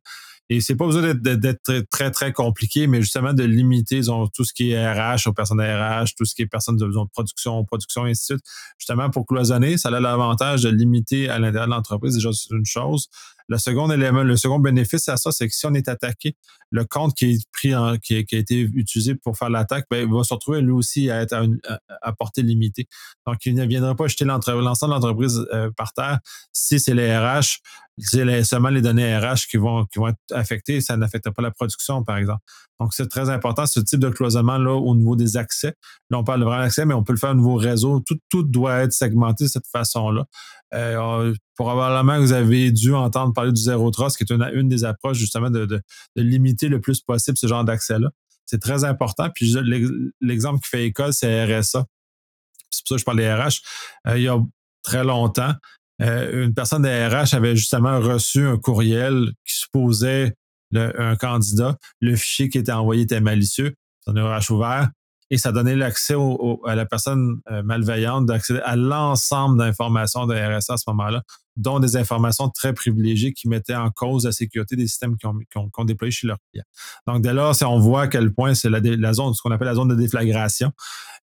[0.50, 4.02] Et c'est pas besoin d'être très, très compliqué, mais justement de limiter
[4.34, 7.10] tout ce qui est RH aux personnes RH, tout ce qui est personnes de, de
[7.12, 8.46] production, production, et ainsi de suite.
[8.78, 12.16] Justement, pour cloisonner, ça a l'avantage de limiter à l'intérieur de l'entreprise.
[12.16, 13.08] Déjà, c'est une chose.
[13.48, 16.36] Le second élément, le second bénéfice à ça, c'est que si on est attaqué,
[16.74, 17.39] le compte qui
[17.71, 21.36] a, été utilisé pour faire l'attaque, ben, va se retrouver lui aussi à être
[22.01, 22.88] à, portée limitée.
[23.28, 26.19] Donc, il ne viendra pas jeter l'ensemble de l'entreprise euh, par terre
[26.51, 27.59] si c'est les RH,
[27.99, 32.17] c'est seulement les données RH qui vont, être affectées, ça n'affecte pas la production, par
[32.17, 32.41] exemple.
[32.80, 35.76] Donc, c'est très important, ce type de cloisonnement-là au niveau des accès.
[36.09, 38.01] Là, on parle de vrai accès, mais on peut le faire au niveau réseau.
[38.30, 40.26] Tout, doit être segmenté de cette façon-là.
[40.74, 44.86] Euh, probablement vous avez dû entendre parler du zéro trust, qui est une, une des
[44.86, 45.82] approches justement de,
[46.15, 48.09] limiter le plus possible ce genre d'accès-là.
[48.45, 49.30] C'est très important.
[49.34, 49.55] Puis
[50.22, 51.86] l'exemple qui fait école, c'est RSA.
[52.70, 53.61] C'est pour ça que je parle des RH.
[54.07, 54.38] Euh, il y a
[54.84, 55.53] très longtemps,
[56.01, 60.36] euh, une personne des RH avait justement reçu un courriel qui supposait
[60.76, 61.78] un candidat.
[62.01, 63.76] Le fichier qui était envoyé était malicieux.
[64.01, 64.89] C'est un RH ouvert
[65.30, 66.16] et ça donnait l'accès
[66.66, 71.24] à la personne euh, malveillante d'accéder à l'ensemble d'informations de RSA à ce moment-là,
[71.56, 75.16] dont des informations très privilégiées qui mettaient en cause la sécurité des systèmes
[75.56, 76.66] ont, déployés chez leurs clients.
[77.08, 79.68] Donc, dès lors, si on voit à quel point c'est la, zone, ce qu'on appelle
[79.68, 80.72] la zone de déflagration,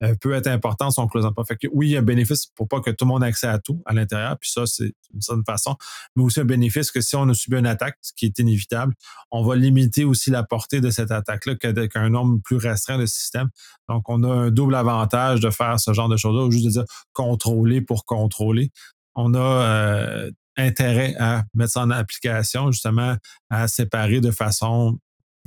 [0.03, 1.43] euh, peut être important si on ne close pas.
[1.43, 3.47] Fait oui, il y a un bénéfice pour pas que tout le monde ait accès
[3.47, 5.75] à tout à l'intérieur, puis ça, c'est une certaine façon,
[6.15, 8.93] mais aussi un bénéfice que si on a subi une attaque, ce qui est inévitable,
[9.31, 13.49] on va limiter aussi la portée de cette attaque-là qu'un nombre plus restreint de systèmes.
[13.89, 16.71] Donc, on a un double avantage de faire ce genre de choses-là, ou juste de
[16.71, 18.71] dire contrôler pour contrôler
[19.17, 23.17] on a euh, intérêt à mettre ça en application, justement,
[23.49, 24.97] à séparer de façon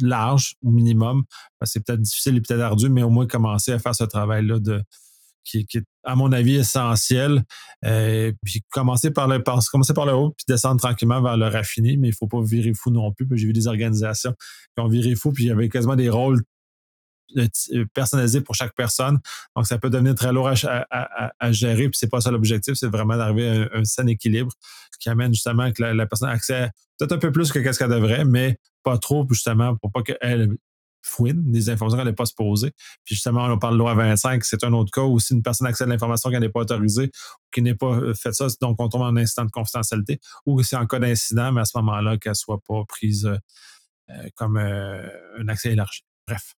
[0.02, 1.24] large au minimum.
[1.62, 4.82] C'est peut-être difficile et peut-être ardu, mais au moins commencer à faire ce travail-là de
[5.44, 7.42] qui, est, à mon avis, essentiel.
[7.84, 11.96] Euh, puis commencer par le commencer par le haut, puis descendre tranquillement vers le raffiné,
[11.96, 13.26] mais il ne faut pas virer fou non plus.
[13.32, 14.34] J'ai vu des organisations
[14.76, 16.42] qui ont viré fou, puis il y avait quasiment des rôles
[17.94, 19.18] personnalisé pour chaque personne.
[19.56, 21.88] Donc, ça peut devenir très lourd à, gérer.
[21.88, 24.52] Puis, c'est pas ça l'objectif, c'est vraiment d'arriver à un, sain équilibre
[24.98, 28.24] qui amène justement que la, personne accès peut-être un peu plus que ce qu'elle devrait,
[28.24, 30.50] mais pas trop, justement, pour pas qu'elle
[31.02, 32.72] fouine des informations qu'elle n'est pas se poser.
[33.04, 35.66] Puis justement, on parle de loi 25, c'est un autre cas où si une personne
[35.66, 38.76] accède à l'information qu'elle n'est pas autorisée ou qui n'est pas euh, fait ça, donc
[38.80, 42.18] on tombe en incident de confidentialité, ou c'est en cas d'incident, mais à ce moment-là,
[42.18, 46.04] qu'elle ne soit pas prise euh, comme un accès élargi.
[46.26, 46.54] Bref.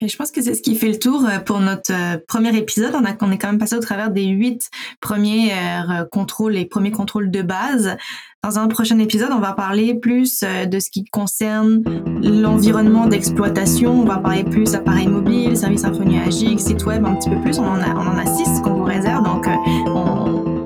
[0.00, 2.54] Et je pense que c'est ce qui fait le tour euh, pour notre euh, premier
[2.56, 2.94] épisode.
[2.94, 4.68] On, a, on est quand même passé au travers des huit
[5.00, 7.96] premiers euh, contrôles, les premiers contrôles de base.
[8.42, 11.82] Dans un prochain épisode, on va parler plus de ce qui concerne
[12.22, 14.02] l'environnement d'exploitation.
[14.02, 17.58] On va parler plus appareils mobiles, services infonuagiques, site web, un petit peu plus.
[17.58, 19.46] On en a, six qu'on vous réserve, donc
[19.86, 20.60] on,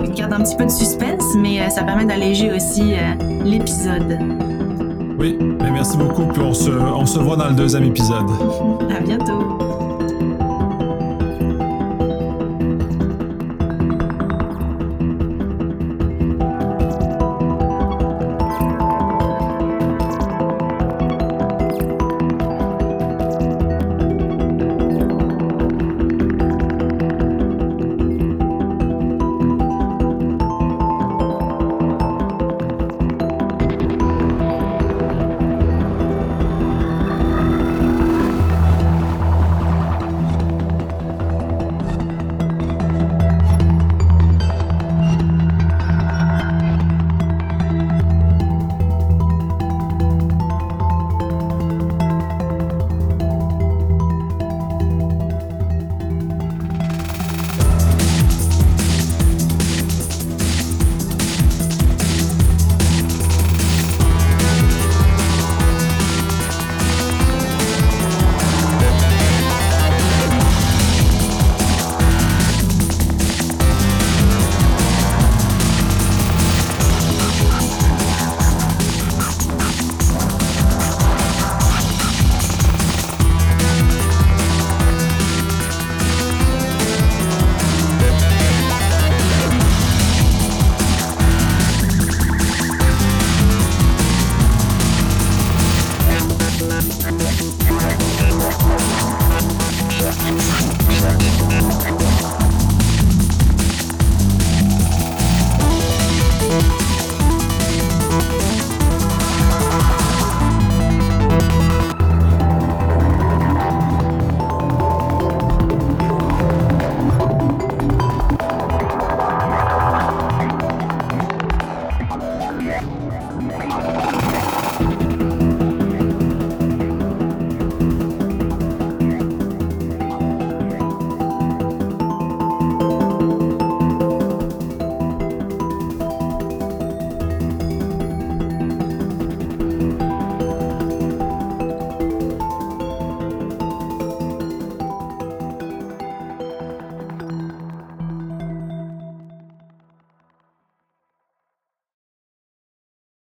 [0.00, 2.94] on garde un petit peu de suspense, mais ça permet d'alléger aussi
[3.44, 4.18] l'épisode.
[5.18, 5.36] Oui,
[5.72, 6.26] merci beaucoup.
[6.26, 8.26] Puis on se, on se voit dans le deuxième épisode.
[8.90, 9.67] à bientôt.